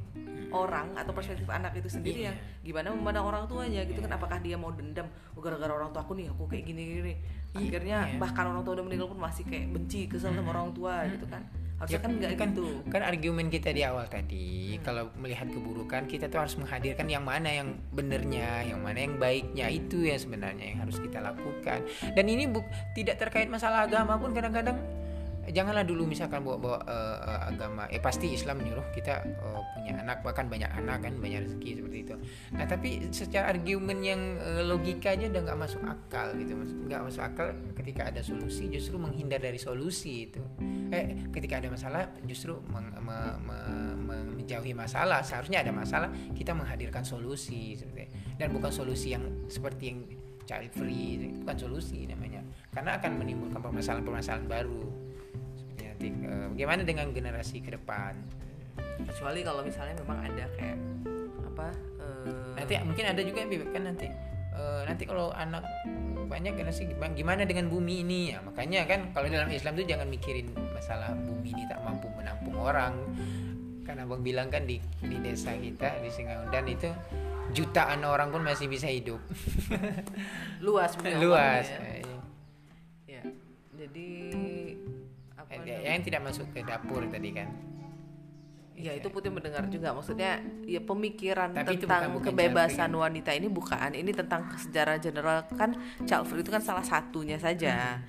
orang 0.52 0.92
atau 0.94 1.12
perspektif 1.16 1.48
anak 1.48 1.72
itu 1.74 1.88
sendiri 1.88 2.24
Iya. 2.24 2.26
yang 2.30 2.36
gimana 2.62 2.86
memandang 2.92 3.26
orang 3.26 3.42
tuanya 3.48 3.82
gitu 3.88 3.98
kan? 3.98 4.12
Apakah 4.14 4.38
dia 4.38 4.54
mau 4.54 4.70
dendam? 4.70 5.08
Oh, 5.34 5.40
gara-gara 5.40 5.72
orang 5.72 5.90
tua 5.90 6.04
aku 6.04 6.12
nih 6.14 6.28
aku 6.30 6.44
kayak 6.46 6.64
gini 6.68 6.82
gini 7.00 7.14
akhirnya 7.52 7.98
Iya. 8.08 8.16
bahkan 8.16 8.48
orang 8.48 8.62
tua 8.64 8.80
udah 8.80 8.84
meninggal 8.86 9.08
pun 9.12 9.20
masih 9.20 9.44
kayak 9.44 9.68
benci 9.72 10.08
kesel 10.08 10.32
sama 10.32 10.52
orang 10.52 10.72
tua 10.72 11.04
gitu 11.08 11.26
kan. 11.28 11.42
Harusnya 11.82 11.98
kan 11.98 12.10
nggak 12.14 12.32
kan, 12.38 12.48
gitu. 12.54 12.66
kan 12.94 13.02
argumen 13.02 13.50
kita 13.50 13.74
di 13.74 13.82
awal 13.82 14.06
tadi 14.06 14.78
kalau 14.86 15.10
melihat 15.18 15.50
keburukan 15.50 16.06
kita 16.06 16.30
tuh 16.30 16.38
harus 16.46 16.54
menghadirkan 16.54 17.10
yang 17.10 17.26
mana 17.26 17.50
yang 17.50 17.74
benernya 17.90 18.62
yang 18.62 18.78
mana 18.78 19.02
yang 19.02 19.18
baiknya. 19.18 19.66
Itu 19.66 19.98
yang 20.06 20.14
sebenarnya 20.22 20.62
yang 20.62 20.78
harus 20.86 21.02
kita 21.02 21.18
lakukan. 21.18 21.82
Dan 22.14 22.24
ini 22.30 22.46
buk, 22.46 22.62
tidak 22.94 23.18
terkait 23.18 23.50
masalah 23.50 23.90
agama 23.90 24.14
pun 24.14 24.30
kadang-kadang 24.30 24.78
janganlah 25.50 25.82
dulu 25.82 26.06
misalkan 26.06 26.46
bawa-bawa 26.46 26.78
eh, 26.86 27.18
eh, 27.26 27.40
agama. 27.50 27.84
Eh 27.90 27.98
pasti 27.98 28.30
Islam 28.30 28.62
menyuruh 28.62 28.86
kita 28.94 29.26
eh, 29.26 29.60
punya 29.74 29.98
anak. 29.98 30.22
Bahkan 30.22 30.46
banyak 30.46 30.70
anak 30.70 31.02
kan 31.02 31.18
banyak 31.18 31.42
rezeki 31.48 31.70
seperti 31.82 31.98
itu. 32.06 32.14
Nah 32.54 32.64
tapi 32.70 32.90
secara 33.10 33.50
argumen 33.50 33.98
yang 34.06 34.20
eh, 34.38 34.62
logika 34.62 35.16
aja 35.16 35.26
udah 35.26 35.42
nggak 35.42 35.58
masuk 35.58 35.82
akal 35.82 36.26
gitu. 36.38 36.52
Nggak 36.86 37.00
masuk 37.02 37.22
akal 37.26 37.46
ketika 37.74 38.02
ada 38.12 38.22
solusi 38.22 38.70
justru 38.70 39.00
menghindar 39.00 39.42
dari 39.42 39.58
solusi 39.58 40.30
itu. 40.30 40.42
Eh 40.92 41.26
ketika 41.34 41.58
ada 41.58 41.72
masalah 41.72 42.06
justru 42.28 42.60
meng- 42.70 42.94
me- 43.02 43.38
me- 43.42 43.96
me- 43.98 44.28
menjauhi 44.38 44.76
masalah. 44.76 45.24
Seharusnya 45.26 45.64
ada 45.66 45.74
masalah 45.74 46.12
kita 46.38 46.54
menghadirkan 46.54 47.02
solusi 47.02 47.74
seperti 47.74 48.12
dan 48.38 48.54
bukan 48.54 48.70
solusi 48.70 49.14
yang 49.16 49.24
seperti 49.50 49.84
yang 49.90 49.98
child 50.42 50.74
free 50.74 51.22
itu 51.22 51.26
bukan 51.42 51.56
solusi 51.56 52.04
namanya. 52.06 52.42
Karena 52.74 52.98
akan 52.98 53.22
menimbulkan 53.22 53.62
permasalahan-permasalahan 53.62 54.46
baru 54.50 55.01
seperti 56.02 56.18
nanti 56.18 56.34
eh, 56.34 56.46
bagaimana 56.50 56.82
dengan 56.82 57.06
generasi 57.14 57.56
ke 57.62 57.70
depan? 57.70 58.12
Kecuali 59.06 59.40
kalau 59.46 59.62
misalnya 59.62 59.94
memang 60.02 60.18
ada 60.26 60.44
kayak 60.58 60.78
apa 61.52 61.68
eh, 62.02 62.52
nanti 62.58 62.72
mungkin 62.82 63.04
ada 63.06 63.20
juga 63.22 63.38
yang 63.46 63.50
kan 63.70 63.82
nanti. 63.86 64.08
Eh, 64.52 64.82
nanti 64.84 65.04
kalau 65.06 65.32
anak 65.32 65.64
banyak 66.28 66.56
generasi 66.56 66.88
gimana, 66.88 67.12
gimana 67.14 67.42
dengan 67.46 67.70
bumi 67.70 68.02
ini? 68.02 68.20
Ya 68.34 68.42
makanya 68.42 68.84
kan 68.88 69.14
kalau 69.14 69.30
dalam 69.30 69.48
Islam 69.48 69.78
tuh 69.78 69.86
jangan 69.86 70.08
mikirin 70.10 70.50
masalah 70.74 71.14
bumi 71.14 71.54
ini 71.54 71.62
tak 71.70 71.80
mampu 71.86 72.10
menampung 72.18 72.56
orang. 72.58 72.94
Kan 73.86 73.98
abang 73.98 74.22
bilang 74.22 74.50
kan 74.50 74.66
di 74.66 74.82
di 75.02 75.16
desa 75.22 75.54
kita 75.54 76.02
di 76.02 76.10
Singaundan 76.10 76.66
itu 76.70 76.90
jutaan 77.52 78.00
orang 78.06 78.32
pun 78.32 78.42
masih 78.42 78.66
bisa 78.70 78.88
hidup. 78.88 79.20
Luas 80.64 80.94
luas 81.20 81.66
ngomongnya. 81.68 82.00
Eh, 82.00 83.18
ya 83.18 83.22
jadi? 83.76 84.21
Yang 85.64 86.02
tidak 86.02 86.20
masuk 86.22 86.46
ke 86.50 86.60
dapur 86.62 87.02
tadi 87.06 87.30
kan. 87.30 87.48
Ya 88.72 88.96
itu 88.96 89.06
putih 89.12 89.30
mendengar 89.30 89.62
juga. 89.68 89.94
Maksudnya 89.94 90.42
ya 90.66 90.80
pemikiran 90.82 91.54
Tapi 91.54 91.76
tentang 91.78 92.10
bukan- 92.10 92.12
bukan 92.18 92.28
kebebasan 92.34 92.90
wanita 92.90 93.30
ini 93.30 93.46
bukan. 93.46 93.90
Ini 93.94 94.10
tentang 94.10 94.48
sejarah 94.58 94.96
general. 94.98 95.44
Kan 95.54 95.76
child 96.02 96.26
free 96.26 96.42
itu 96.42 96.50
kan 96.50 96.64
salah 96.64 96.82
satunya 96.82 97.36
saja. 97.38 98.00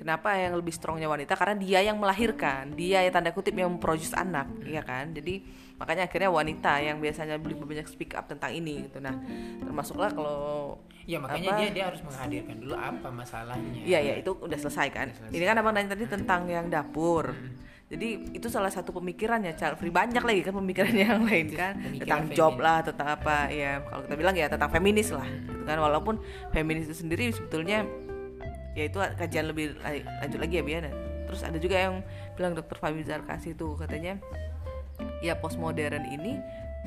Kenapa 0.00 0.32
yang 0.32 0.56
lebih 0.56 0.72
strongnya 0.72 1.12
wanita 1.12 1.36
karena 1.36 1.60
dia 1.60 1.84
yang 1.84 2.00
melahirkan, 2.00 2.72
dia 2.72 3.04
yang 3.04 3.12
tanda 3.12 3.36
kutip 3.36 3.52
yang 3.52 3.68
memproduce 3.68 4.16
anak, 4.16 4.48
ya 4.64 4.80
kan? 4.80 5.12
Jadi 5.12 5.44
makanya 5.76 6.08
akhirnya 6.08 6.32
wanita 6.32 6.80
yang 6.80 7.04
biasanya 7.04 7.36
lebih 7.36 7.60
banyak 7.60 7.84
speak 7.84 8.16
up 8.16 8.24
tentang 8.24 8.48
ini 8.56 8.88
gitu. 8.88 8.96
Nah, 8.96 9.12
termasuklah 9.60 10.08
kalau 10.16 10.80
ya 11.04 11.20
makanya 11.20 11.52
Apa? 11.52 11.60
dia 11.60 11.68
dia 11.68 11.84
harus 11.92 12.00
menghadirkan 12.00 12.56
dulu 12.64 12.76
apa 12.76 13.08
masalahnya 13.12 13.80
Iya 13.84 13.98
ya 14.00 14.14
itu 14.24 14.32
udah 14.40 14.56
selesai 14.56 14.88
kan. 14.88 15.12
Udah 15.12 15.16
selesai. 15.20 15.36
Ini 15.36 15.44
kan 15.44 15.56
abang 15.60 15.74
nanya 15.76 15.92
tadi 15.92 16.04
tentang 16.08 16.48
yang 16.48 16.72
dapur. 16.72 17.36
Jadi 17.90 18.08
itu 18.38 18.46
salah 18.48 18.72
satu 18.72 18.96
pemikirannya 18.96 19.52
child 19.52 19.76
free 19.76 19.92
banyak 19.92 20.22
lagi 20.24 20.40
kan 20.46 20.56
pemikiran 20.56 20.94
yang 21.04 21.28
lain 21.28 21.52
kan 21.52 21.76
pemikiran 21.76 22.00
tentang 22.00 22.22
job 22.32 22.56
feminis. 22.56 22.64
lah 22.64 22.78
tentang 22.86 23.08
apa 23.20 23.36
ya 23.52 23.72
kalau 23.84 24.00
kita 24.08 24.14
bilang 24.16 24.34
ya 24.38 24.46
tentang 24.46 24.70
feminis 24.70 25.08
lah 25.10 25.26
gitu 25.26 25.62
kan 25.66 25.76
walaupun 25.76 26.14
feminis 26.54 26.86
itu 26.86 26.96
sendiri 27.02 27.34
sebetulnya 27.34 27.82
ya 28.74 28.84
itu 28.86 28.98
kajian 28.98 29.50
lebih 29.50 29.76
la- 29.82 30.06
lanjut 30.24 30.38
lagi 30.38 30.54
ya 30.60 30.64
Biana. 30.64 30.90
Terus 31.26 31.40
ada 31.46 31.58
juga 31.62 31.76
yang 31.78 31.94
bilang 32.34 32.58
dokter 32.58 32.76
Fahmi 32.78 33.06
Zarkasi 33.06 33.54
itu 33.54 33.78
katanya 33.78 34.18
ya 35.24 35.38
postmodern 35.38 36.04
ini 36.08 36.40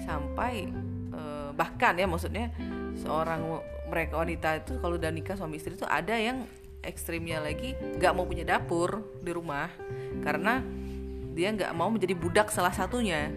sampai 0.03 0.69
eh, 1.13 1.49
bahkan 1.53 1.93
ya 1.95 2.09
maksudnya 2.09 2.49
seorang 2.97 3.61
mereka 3.89 4.17
wanita 4.19 4.65
itu 4.65 4.81
kalau 4.81 4.97
udah 4.97 5.13
nikah 5.13 5.37
suami 5.37 5.61
istri 5.61 5.77
itu 5.77 5.85
ada 5.85 6.17
yang 6.17 6.45
ekstrimnya 6.83 7.39
lagi 7.39 7.77
nggak 7.77 8.11
mau 8.11 8.25
punya 8.27 8.43
dapur 8.43 9.05
di 9.23 9.31
rumah 9.31 9.71
karena 10.25 10.59
dia 11.33 11.49
nggak 11.53 11.71
mau 11.73 11.89
menjadi 11.89 12.13
budak 12.13 12.47
salah 12.51 12.73
satunya 12.75 13.31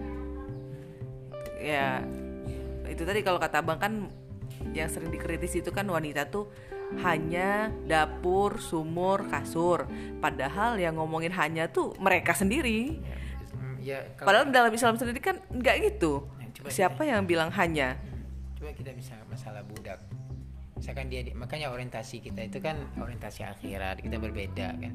ya 1.60 2.04
itu 2.90 3.02
tadi 3.02 3.20
kalau 3.24 3.40
kata 3.40 3.62
abang 3.62 3.78
kan 3.80 3.92
yang 4.72 4.88
sering 4.90 5.12
dikritisi 5.12 5.60
itu 5.64 5.70
kan 5.72 5.86
wanita 5.88 6.28
tuh 6.28 6.48
hanya 6.98 7.68
dapur, 7.82 8.58
sumur, 8.58 9.26
kasur. 9.26 9.84
Padahal 10.16 10.76
yang 10.76 10.94
ngomongin 10.94 11.32
hanya 11.32 11.66
tuh 11.66 11.92
mereka 11.98 12.32
sendiri. 12.32 13.02
ya, 13.78 14.02
ya 14.02 14.14
kalau- 14.14 14.26
Padahal 14.26 14.44
dalam 14.50 14.72
Islam 14.72 14.94
sendiri 14.94 15.18
kan 15.18 15.38
nggak 15.48 15.76
gitu. 15.84 16.26
Coba 16.56 16.68
Siapa 16.68 17.02
yang 17.02 17.22
bilang 17.24 17.50
hanya? 17.52 17.98
coba 18.56 18.72
kita 18.72 18.90
bisa 18.90 19.12
masalah 19.28 19.60
budak 19.62 20.00
misalkan 20.74 21.08
dia 21.08 21.20
makanya 21.32 21.68
orientasi 21.68 22.20
kita 22.20 22.40
itu 22.42 22.58
kan 22.58 22.76
orientasi 22.96 23.44
akhirat 23.44 24.00
kita 24.00 24.16
berbeda 24.16 24.76
kan 24.76 24.92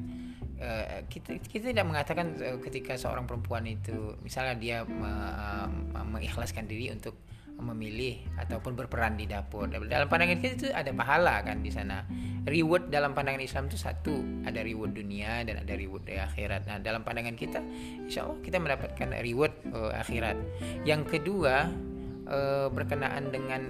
Eh, 0.58 1.02
kita 1.10 1.42
kita 1.42 1.74
tidak 1.74 1.82
mengatakan 1.82 2.38
eh, 2.38 2.54
ketika 2.60 2.94
seorang 2.94 3.26
perempuan 3.26 3.66
itu 3.66 4.14
misalnya 4.20 4.54
dia 4.54 4.78
me- 4.82 5.66
me- 5.90 6.06
mengikhlaskan 6.18 6.66
diri 6.66 6.86
untuk 6.90 7.18
memilih 7.62 8.18
ataupun 8.36 8.74
berperan 8.74 9.14
di 9.14 9.30
dapur. 9.30 9.70
Dalam 9.70 10.10
pandangan 10.10 10.36
kita 10.42 10.54
itu 10.58 10.68
ada 10.74 10.90
pahala 10.90 11.40
kan 11.46 11.62
di 11.62 11.70
sana. 11.70 12.02
Reward 12.42 12.90
dalam 12.90 13.14
pandangan 13.14 13.38
Islam 13.38 13.70
itu 13.70 13.78
satu 13.78 14.18
ada 14.42 14.66
reward 14.66 14.98
dunia 14.98 15.46
dan 15.46 15.62
ada 15.62 15.72
reward 15.78 16.02
di 16.04 16.18
akhirat. 16.18 16.66
Nah 16.66 16.82
dalam 16.82 17.06
pandangan 17.06 17.38
kita 17.38 17.62
insya 18.02 18.26
Allah 18.26 18.42
kita 18.42 18.58
mendapatkan 18.58 19.08
reward 19.22 19.54
eh, 19.70 19.92
akhirat. 19.94 20.36
Yang 20.82 21.02
kedua 21.18 21.70
eh, 22.26 22.66
berkenaan 22.68 23.30
dengan 23.30 23.62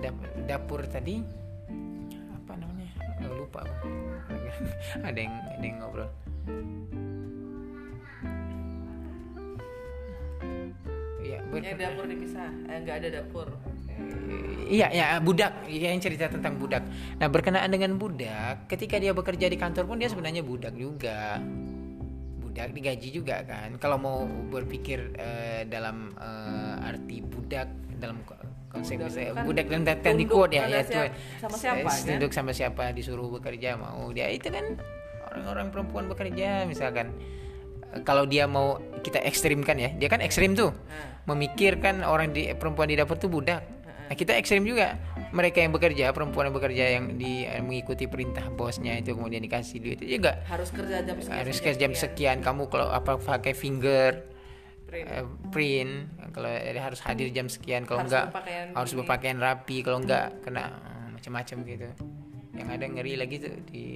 da- 0.00 0.30
dapur 0.46 0.86
tadi 0.86 1.18
apa 2.30 2.52
namanya? 2.56 2.94
Lupa 3.28 3.66
ada 5.08 5.18
yang 5.18 5.34
ada 5.34 5.64
yang 5.66 5.76
ngobrol 5.82 6.10
ya 11.24 11.40
ber- 11.42 11.60
Yang 11.60 11.76
dapur 11.80 12.04
dipisah, 12.06 12.50
eh, 12.66 12.78
nggak 12.78 12.96
ada 12.96 13.08
dapur. 13.12 13.48
Iya, 14.64 14.88
ya 14.90 15.06
budak. 15.18 15.64
Iya 15.64 15.88
yang 15.90 16.00
cerita 16.00 16.26
tentang 16.26 16.56
budak. 16.56 16.82
Nah 17.16 17.28
berkenaan 17.28 17.68
dengan 17.68 17.94
budak, 17.94 18.66
ketika 18.66 18.96
dia 18.96 19.12
bekerja 19.12 19.46
di 19.46 19.54
kantor 19.54 19.86
pun 19.86 19.96
dia 19.96 20.08
sebenarnya 20.08 20.40
budak 20.40 20.74
juga. 20.74 21.38
Budak 22.36 22.70
digaji 22.70 23.08
juga 23.10 23.42
kan. 23.42 23.76
Kalau 23.76 23.96
mau 23.96 24.18
berpikir 24.24 25.14
eh, 25.14 25.62
dalam 25.64 26.10
eh, 26.12 26.86
arti 26.86 27.20
budak 27.20 27.70
dalam 27.94 28.18
ko- 28.22 28.40
konsep 28.68 28.98
Budak 28.98 29.14
itu 29.14 29.30
kan 29.30 29.44
budak 29.46 29.66
dalam 29.68 29.82
tanda 29.86 30.24
quote 30.26 30.52
ya, 30.52 30.64
ya 30.66 30.82
tuh. 30.82 31.06
sama 31.38 31.56
siapa, 31.56 31.78
Eh, 31.78 31.86
kan? 31.86 32.06
Tunduk 32.10 32.32
sama 32.32 32.50
siapa 32.50 32.84
disuruh 32.90 33.30
bekerja 33.30 33.78
mau 33.78 34.10
dia 34.10 34.26
itu 34.28 34.50
kan 34.50 34.66
orang-orang 35.24 35.70
perempuan 35.70 36.04
bekerja 36.06 36.66
misalkan 36.66 37.14
kalau 38.02 38.26
dia 38.26 38.50
mau 38.50 38.82
kita 39.04 39.22
ekstrimkan 39.22 39.76
ya 39.78 39.90
dia 39.94 40.08
kan 40.10 40.18
ekstrim 40.18 40.58
tuh. 40.58 40.74
Memikirkan 41.24 42.04
orang 42.04 42.34
di 42.34 42.50
perempuan 42.52 42.90
di 42.90 42.98
dapur 42.98 43.16
tuh 43.16 43.30
budak. 43.30 43.62
Nah 44.10 44.14
kita 44.16 44.36
ekstrim 44.36 44.66
juga. 44.66 44.98
Mereka 45.34 45.66
yang 45.66 45.74
bekerja 45.74 46.14
perempuan 46.14 46.46
yang 46.50 46.56
bekerja 46.56 46.84
yang 46.94 47.04
di 47.18 47.42
eh, 47.42 47.58
mengikuti 47.58 48.06
perintah 48.06 48.46
bosnya 48.54 48.94
itu 48.98 49.18
kemudian 49.18 49.42
dikasih 49.42 49.82
duit. 49.82 49.98
Itu 50.02 50.20
juga 50.20 50.42
harus 50.46 50.70
kerja 50.70 51.02
jam 51.02 51.16
sekian 51.18 51.38
harus 51.42 51.58
kerja 51.58 51.78
jam 51.80 51.92
sekian. 51.94 52.36
kamu 52.38 52.70
kalau 52.70 52.88
apa 52.92 53.18
pakai 53.18 53.50
finger 53.56 54.30
Print. 54.86 55.06
eh, 55.10 55.26
print. 55.50 55.92
Kalau 56.30 56.50
harus 56.54 57.00
hadir 57.02 57.28
jam 57.34 57.50
sekian. 57.50 57.82
Kalau 57.82 58.04
Harus 58.04 58.10
enggak 58.14 58.26
berpakaian 58.30 58.66
harus 58.78 58.92
berpakaian 58.94 59.38
rapi. 59.42 59.76
Kalau 59.82 59.98
enggak 59.98 60.26
kena 60.46 60.70
eh, 60.70 61.08
macam-macam 61.18 61.56
gitu. 61.66 61.88
Yang 62.54 62.68
ada 62.70 62.86
ngeri 62.86 63.14
lagi 63.18 63.36
tuh 63.42 63.54
di 63.66 63.86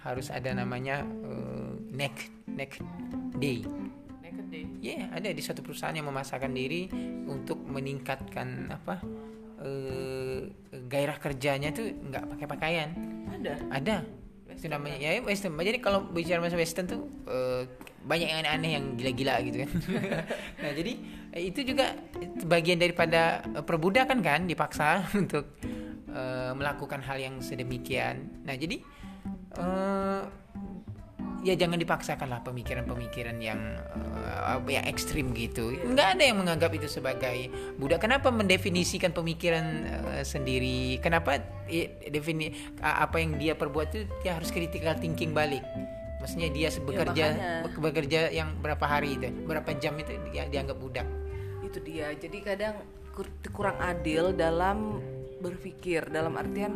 harus 0.00 0.30
ada 0.30 0.54
namanya 0.54 1.02
eh, 1.04 1.70
neck 1.92 2.35
neck 2.56 2.80
day. 3.36 3.62
Naked 4.24 4.46
day. 4.48 4.64
ya 4.80 5.12
ada 5.12 5.28
di 5.30 5.42
suatu 5.44 5.60
perusahaan 5.60 5.94
yang 5.94 6.08
memasakkan 6.08 6.50
diri 6.50 6.88
untuk 7.28 7.60
meningkatkan 7.68 8.72
apa 8.72 9.04
eh, 9.60 10.50
gairah 10.72 11.20
kerjanya 11.20 11.70
tuh 11.70 11.92
nggak 11.92 12.24
pakai 12.34 12.46
pakaian. 12.48 12.88
Ada? 13.30 13.54
Ada. 13.70 13.96
Itu 14.56 14.72
namanya 14.72 14.96
ya? 14.96 15.20
western. 15.20 15.52
Jadi 15.60 15.78
kalau 15.84 16.08
bicara 16.08 16.40
masa 16.40 16.56
western 16.56 16.88
tuh 16.88 17.00
eh, 17.28 17.62
banyak 18.06 18.28
yang 18.30 18.38
aneh-aneh 18.46 18.70
yang 18.78 18.84
gila-gila 18.96 19.34
gitu 19.44 19.56
kan. 19.66 19.70
Nah 20.62 20.72
jadi 20.72 20.92
eh, 21.36 21.42
itu 21.52 21.60
juga 21.66 21.92
bagian 22.48 22.80
daripada 22.80 23.44
perbudakan 23.44 24.18
kan 24.24 24.40
dipaksa 24.48 25.04
untuk 25.20 25.60
eh, 26.08 26.52
melakukan 26.56 27.04
hal 27.04 27.20
yang 27.20 27.36
sedemikian. 27.44 28.46
Nah 28.48 28.56
jadi 28.56 28.80
eh, 29.60 30.22
ya 31.46 31.54
jangan 31.54 31.78
dipaksakan 31.78 32.26
lah 32.26 32.40
pemikiran-pemikiran 32.42 33.38
yang 33.38 33.78
eh, 33.94 34.58
apa, 34.58 34.66
yang 34.66 34.84
ekstrim 34.90 35.30
gitu. 35.32 35.72
Nggak 35.72 36.18
ada 36.18 36.22
yang 36.26 36.42
menganggap 36.42 36.74
itu 36.74 36.90
sebagai 36.90 37.48
budak. 37.78 38.02
Kenapa 38.02 38.34
mendefinisikan 38.34 39.14
pemikiran 39.14 39.64
eh, 39.86 40.24
sendiri? 40.26 40.98
Kenapa 40.98 41.38
eh, 41.70 42.10
defini 42.10 42.50
apa 42.82 43.22
yang 43.22 43.38
dia 43.38 43.54
perbuat 43.54 43.88
itu 43.94 44.02
dia 44.26 44.34
harus 44.34 44.50
critical 44.50 44.98
thinking 44.98 45.30
balik? 45.30 45.62
Maksudnya 46.18 46.50
dia 46.50 46.68
bekerja 46.74 47.24
makanya. 47.38 47.78
bekerja 47.78 48.20
yang 48.34 48.48
berapa 48.58 48.82
hari 48.82 49.14
itu 49.14 49.30
berapa 49.46 49.70
jam 49.78 49.94
itu 50.02 50.18
dia 50.34 50.50
dianggap 50.50 50.76
budak. 50.82 51.06
Itu 51.62 51.78
dia. 51.78 52.10
Jadi 52.18 52.42
kadang 52.42 52.82
kur- 53.14 53.30
kurang 53.54 53.78
adil 53.78 54.34
dalam 54.34 54.98
berpikir. 55.38 56.10
Dalam 56.10 56.34
artian 56.34 56.74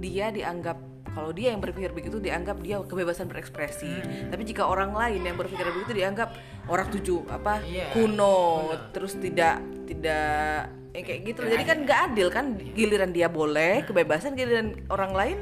dia 0.00 0.32
dianggap 0.32 0.89
kalau 1.10 1.30
dia 1.34 1.50
yang 1.50 1.60
berpikir 1.62 1.90
begitu 1.90 2.22
dianggap 2.22 2.62
dia 2.62 2.78
kebebasan 2.82 3.26
berekspresi. 3.26 3.90
Tapi 4.30 4.42
jika 4.46 4.66
orang 4.66 4.94
lain 4.94 5.20
yang 5.26 5.34
berpikir 5.34 5.66
begitu 5.70 5.92
dianggap 5.98 6.34
orang 6.70 6.86
tujuh 6.90 7.26
apa 7.26 7.62
Iya, 7.66 7.90
kuno, 7.94 8.70
terus 8.94 9.18
tidak 9.18 9.58
tidak 9.90 10.70
eh, 10.94 11.02
kayak 11.02 11.20
gitu. 11.26 11.40
Jadi 11.46 11.64
kan 11.66 11.78
nggak 11.82 12.00
adil 12.12 12.28
kan 12.30 12.54
giliran 12.74 13.10
dia 13.10 13.26
boleh 13.26 13.82
kebebasan 13.86 14.38
giliran 14.38 14.78
orang 14.86 15.12
lain 15.12 15.38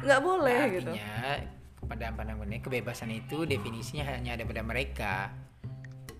nggak 0.00 0.20
boleh 0.24 0.60
gitu. 0.80 0.92
Artinya 0.96 1.60
pada 1.90 2.06
pandangannya 2.14 2.62
kebebasan 2.62 3.10
itu 3.10 3.44
definisinya 3.44 4.06
hanya 4.06 4.38
ada 4.38 4.46
pada 4.46 4.62
mereka 4.62 5.34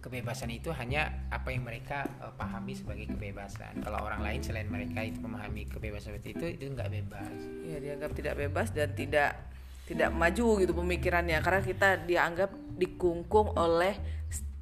kebebasan 0.00 0.48
itu 0.48 0.72
hanya 0.72 1.28
apa 1.28 1.52
yang 1.52 1.68
mereka 1.68 2.08
eh, 2.24 2.32
pahami 2.34 2.72
sebagai 2.72 3.12
kebebasan. 3.12 3.84
Kalau 3.84 4.00
orang 4.00 4.24
lain 4.24 4.40
selain 4.40 4.66
mereka 4.66 5.04
itu 5.04 5.20
memahami 5.20 5.68
kebebasan 5.68 6.16
seperti 6.16 6.28
itu 6.34 6.44
itu 6.56 6.64
nggak 6.72 6.90
bebas. 6.90 7.38
Ya 7.68 7.78
dianggap 7.78 8.10
tidak 8.16 8.34
bebas 8.40 8.72
dan 8.72 8.96
tidak 8.96 9.36
tidak 9.84 10.10
maju 10.16 10.46
gitu 10.64 10.72
pemikirannya. 10.72 11.38
Karena 11.44 11.60
kita 11.60 11.88
dianggap 12.08 12.50
dikungkung 12.80 13.54
oleh 13.54 13.94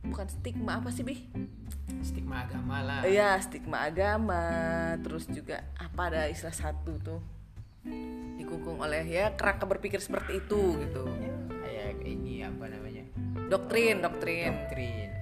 bukan 0.02 0.26
stigma 0.26 0.82
apa 0.82 0.90
sih 0.90 1.06
bi 1.06 1.30
stigma 2.02 2.42
agama 2.42 2.82
lah. 2.82 3.00
Iya 3.06 3.38
stigma 3.38 3.86
agama. 3.86 4.42
Terus 5.06 5.30
juga 5.30 5.62
apa 5.78 6.10
ada 6.10 6.26
istilah 6.26 6.54
satu 6.54 6.98
tuh? 6.98 7.22
Dikungkung 8.34 8.82
oleh 8.82 9.06
ya 9.06 9.38
kerangka 9.38 9.70
berpikir 9.70 10.02
seperti 10.02 10.42
itu 10.42 10.82
gitu. 10.82 11.06
Kayak 11.62 12.02
ini 12.02 12.42
apa 12.42 12.66
namanya? 12.66 13.06
Doktrin 13.46 14.02
doktrin. 14.02 14.52
Doktrin 14.66 15.17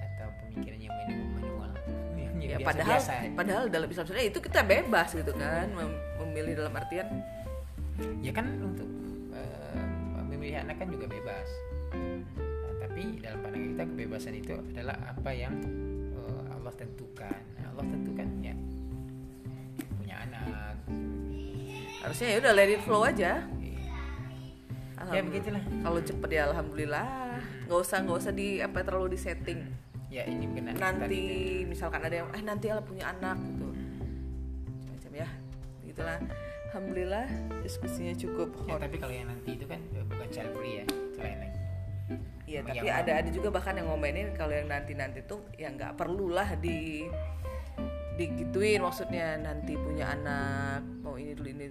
ya 2.47 2.57
biasa- 2.57 2.69
padahal 2.71 2.99
biasa. 2.99 3.13
padahal 3.35 3.63
dalam 3.67 3.87
Islam 3.87 4.05
sendiri 4.07 4.25
itu 4.31 4.39
kita 4.39 4.59
bebas 4.63 5.09
gitu 5.11 5.31
kan 5.35 5.67
mem- 5.69 5.99
memilih 6.23 6.53
dalam 6.55 6.73
artian 6.73 7.07
ya 8.21 8.31
kan 8.31 8.45
untuk 8.61 8.87
eh, 9.33 9.83
memilih 10.23 10.63
anak 10.63 10.77
kan 10.77 10.87
juga 10.87 11.05
bebas. 11.05 11.47
Nah, 12.37 12.73
tapi 12.79 13.19
dalam 13.19 13.39
pandangan 13.41 13.67
kita 13.73 13.83
kebebasan 13.89 14.33
itu 14.33 14.53
adalah 14.53 14.95
apa 15.03 15.29
yang 15.29 15.53
eh, 16.13 16.43
Allah 16.53 16.73
tentukan. 16.73 17.39
Nah, 17.57 17.65
Allah 17.73 17.85
tentukan 17.89 18.27
ya 18.39 18.53
punya 19.97 20.15
anak. 20.21 20.77
Harusnya 22.01 22.27
ya 22.31 22.37
udah 22.39 22.51
let 22.53 22.69
it 22.69 22.81
flow 22.81 23.03
aja. 23.03 23.31
Ya 25.07 25.21
begitulah 25.21 25.61
kalau 25.81 25.99
cepet 26.01 26.29
ya 26.31 26.41
alhamdulillah. 26.49 27.07
Nggak 27.65 27.79
usah 27.81 27.97
nggak 28.01 28.17
usah 28.17 28.33
di 28.33 28.59
apa 28.59 28.77
terlalu 28.81 29.13
di 29.13 29.19
setting 29.19 29.59
ya 30.07 30.23
ini 30.23 30.47
kena 30.55 30.71
nanti 30.75 31.19
misalkan 31.67 31.99
ada 31.99 32.23
yang 32.23 32.29
eh 32.31 32.43
nanti 32.43 32.71
Allah 32.71 32.85
punya 32.85 33.11
anak 33.11 33.37
gitu. 33.43 33.67
Macam 34.91 35.11
ya. 35.11 35.27
Gitulah 35.83 36.19
alhamdulillah 36.71 37.27
diskusinya 37.63 38.13
cukup 38.13 38.53
ya, 38.67 38.75
tapi 38.77 38.95
kalau 38.99 39.13
yang 39.15 39.27
nanti 39.31 39.55
itu 39.55 39.65
kan 39.65 39.79
eh, 39.95 40.05
bukan 40.05 40.27
child 40.29 40.51
free 40.55 40.73
ya 40.79 40.83
itu 40.83 41.19
lain 41.19 41.39
lagi. 41.41 41.59
Iya, 42.47 42.59
tapi 42.63 42.87
ada 42.87 43.11
ada 43.19 43.29
juga 43.33 43.51
bahkan 43.51 43.75
yang 43.75 43.91
ngomenin 43.91 44.31
kalau 44.31 44.55
yang 44.55 44.71
nanti 44.71 44.95
nanti 44.95 45.19
tuh 45.27 45.43
ya 45.59 45.67
nggak 45.67 45.99
perlulah 45.99 46.55
di 46.55 47.03
digituin. 48.15 48.79
Maksudnya 48.79 49.35
nanti 49.35 49.75
punya 49.75 50.15
anak 50.15 50.83
mau 51.03 51.19
ini 51.19 51.35
dulu 51.35 51.49
ini. 51.51 51.67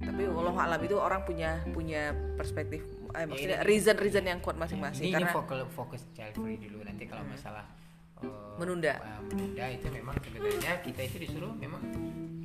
Tapi 0.00 0.24
Allah 0.24 0.56
alam 0.56 0.80
itu 0.80 0.96
orang 0.96 1.24
punya 1.28 1.60
punya 1.68 2.16
perspektif 2.40 3.03
eh, 3.14 3.24
maksudnya 3.24 3.58
ini- 3.58 3.66
reason 3.66 3.96
reason 3.96 4.24
yang 4.24 4.38
kuat 4.38 4.56
masing-masing 4.56 5.06
ini, 5.06 5.10
ini 5.10 5.22
karena 5.22 5.32
fokus 5.32 5.58
fokus 5.72 6.02
child 6.12 6.34
free 6.34 6.58
dulu. 6.58 6.82
Nanti 6.82 7.04
kalau 7.06 7.24
masalah 7.24 7.64
eh, 8.20 8.54
Menunda. 8.58 8.94
eh, 8.94 9.20
menunda 9.24 9.64
itu 9.70 9.86
memang 9.88 10.16
sebenarnya 10.18 10.72
kita 10.82 11.00
itu 11.02 11.16
disuruh 11.22 11.52
memang 11.54 11.82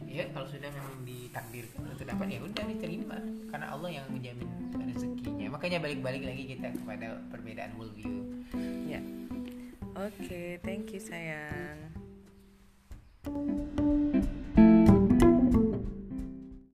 ya 0.05 0.25
kalau 0.34 0.49
sudah 0.49 0.69
memang 0.69 1.05
ditakdirkan 1.05 1.82
untuk 1.86 2.05
dapat 2.05 2.25
ya 2.29 2.39
udah 2.41 2.65
diterima. 2.65 3.17
Karena 3.49 3.67
Allah 3.73 3.89
yang 3.91 4.05
menjamin 4.10 4.49
rezekinya. 4.73 5.47
Makanya 5.49 5.77
balik-balik 5.79 6.23
lagi 6.25 6.43
kita 6.49 6.73
kepada 6.73 7.17
perbedaan 7.29 7.71
worldview. 7.77 8.45
Ya. 8.86 9.01
Oke 9.97 10.62
thank 10.63 10.93
you 10.93 11.01
sayang 11.01 11.91